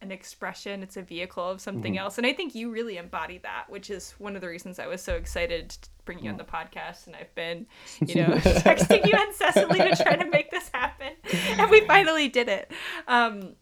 [0.00, 2.04] an expression, it's a vehicle of something mm-hmm.
[2.04, 2.16] else.
[2.16, 5.02] And I think you really embody that, which is one of the reasons I was
[5.02, 7.08] so excited to bring you on the podcast.
[7.08, 7.66] And I've been,
[8.06, 11.14] you know, texting you incessantly to try to make this happen.
[11.58, 12.70] And we finally did it.
[13.08, 13.56] Um,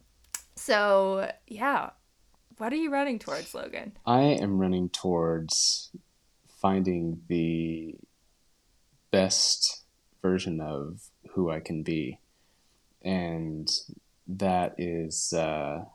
[0.55, 1.91] so, yeah,
[2.59, 3.93] what are you running towards, Logan?
[4.05, 5.91] I am running towards
[6.61, 7.95] finding the
[9.11, 9.83] best
[10.21, 12.19] version of who I can be.
[13.01, 13.69] And
[14.27, 15.85] that is uh,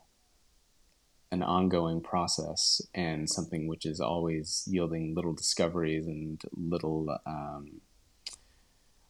[1.31, 7.81] an ongoing process and something which is always yielding little discoveries and little um,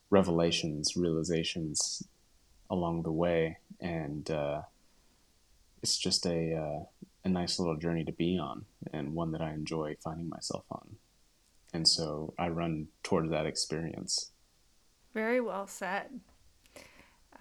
[0.10, 2.04] revelations, realizations
[2.70, 3.60] along the way.
[3.80, 4.64] And uh,
[5.82, 6.84] it's just a, uh,
[7.26, 10.96] a nice little journey to be on and one that I enjoy finding myself on.
[11.74, 14.32] And so I run towards that experience.
[15.14, 16.22] Very well said.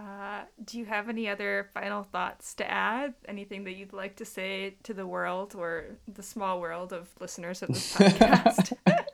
[0.01, 3.15] Uh, do you have any other final thoughts to add?
[3.29, 7.63] Anything that you'd like to say to the world or the small world of listeners
[7.63, 8.73] of this podcast?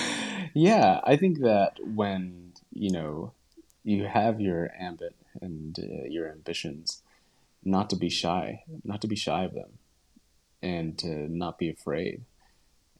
[0.54, 3.32] yeah, I think that when, you know,
[3.82, 7.02] you have your ambit and uh, your ambitions,
[7.64, 9.78] not to be shy, not to be shy of them,
[10.62, 12.22] and to not be afraid,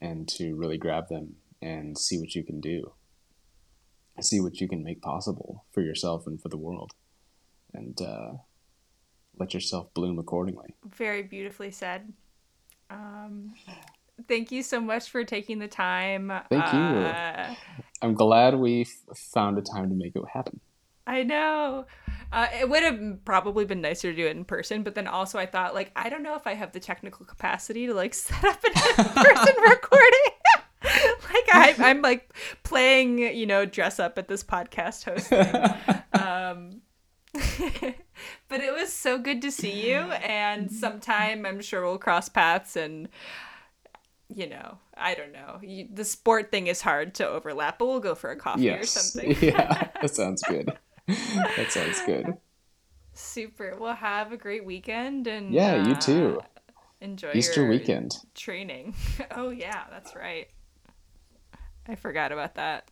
[0.01, 2.93] and to really grab them and see what you can do,
[4.19, 6.91] see what you can make possible for yourself and for the world
[7.73, 8.33] and uh,
[9.37, 10.75] let yourself bloom accordingly.
[10.85, 12.13] Very beautifully said.
[12.89, 13.53] Um,
[14.27, 16.31] thank you so much for taking the time.
[16.49, 16.79] Thank you.
[16.79, 17.55] Uh,
[18.01, 18.85] I'm glad we
[19.15, 20.59] found a time to make it happen.
[21.07, 21.85] I know.
[22.33, 25.37] Uh, it would have probably been nicer to do it in person, but then also
[25.37, 28.43] I thought, like, I don't know if I have the technical capacity to like set
[28.43, 30.19] up an in-person recording.
[30.83, 32.33] like I, I'm like
[32.63, 36.19] playing, you know, dress up at this podcast hosting.
[36.19, 36.81] um,
[38.47, 42.75] but it was so good to see you and sometime i'm sure we'll cross paths
[42.75, 43.09] and
[44.29, 47.99] you know i don't know you, the sport thing is hard to overlap but we'll
[47.99, 48.83] go for a coffee yes.
[48.83, 50.77] or something yeah that sounds good
[51.07, 52.33] that sounds good.
[53.13, 53.75] Super.
[53.79, 56.41] Well have a great weekend and yeah uh, you too.
[57.01, 58.15] enjoy easter weekend.
[58.35, 58.95] training.
[59.31, 60.47] Oh yeah that's right.
[61.87, 62.89] I forgot about that.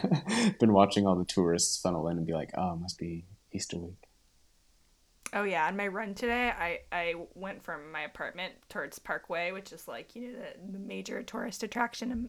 [0.58, 3.78] Been watching all the tourists funnel in and be like oh it must be Easter
[3.78, 4.08] week.
[5.34, 9.54] Oh yeah, on my run today, I I went from my apartment towards Park Güell,
[9.54, 12.28] which is like you know the, the major tourist attraction,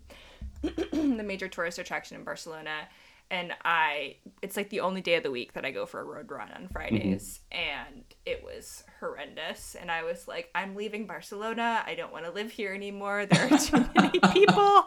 [0.64, 0.72] in,
[1.18, 2.88] the major tourist attraction in Barcelona,
[3.34, 6.04] and I it's like the only day of the week that I go for a
[6.04, 7.90] road run on Fridays, mm-hmm.
[7.90, 9.76] and it was horrendous.
[9.76, 11.84] And I was like, I'm leaving Barcelona.
[11.86, 13.26] I don't want to live here anymore.
[13.26, 14.86] There are too many people.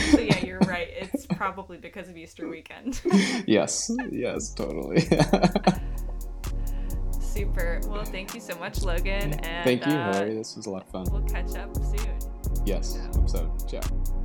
[0.10, 0.88] so yeah, you're right.
[0.90, 3.02] It's probably because of Easter weekend.
[3.46, 5.06] yes, yes, totally.
[7.20, 7.80] Super.
[7.88, 9.34] Well, thank you so much, Logan.
[9.34, 11.06] And thank you, uh, This was a lot of fun.
[11.12, 12.18] We'll catch up soon.
[12.64, 13.06] Yes, yeah.
[13.14, 13.54] hope so.
[13.68, 14.17] Ciao.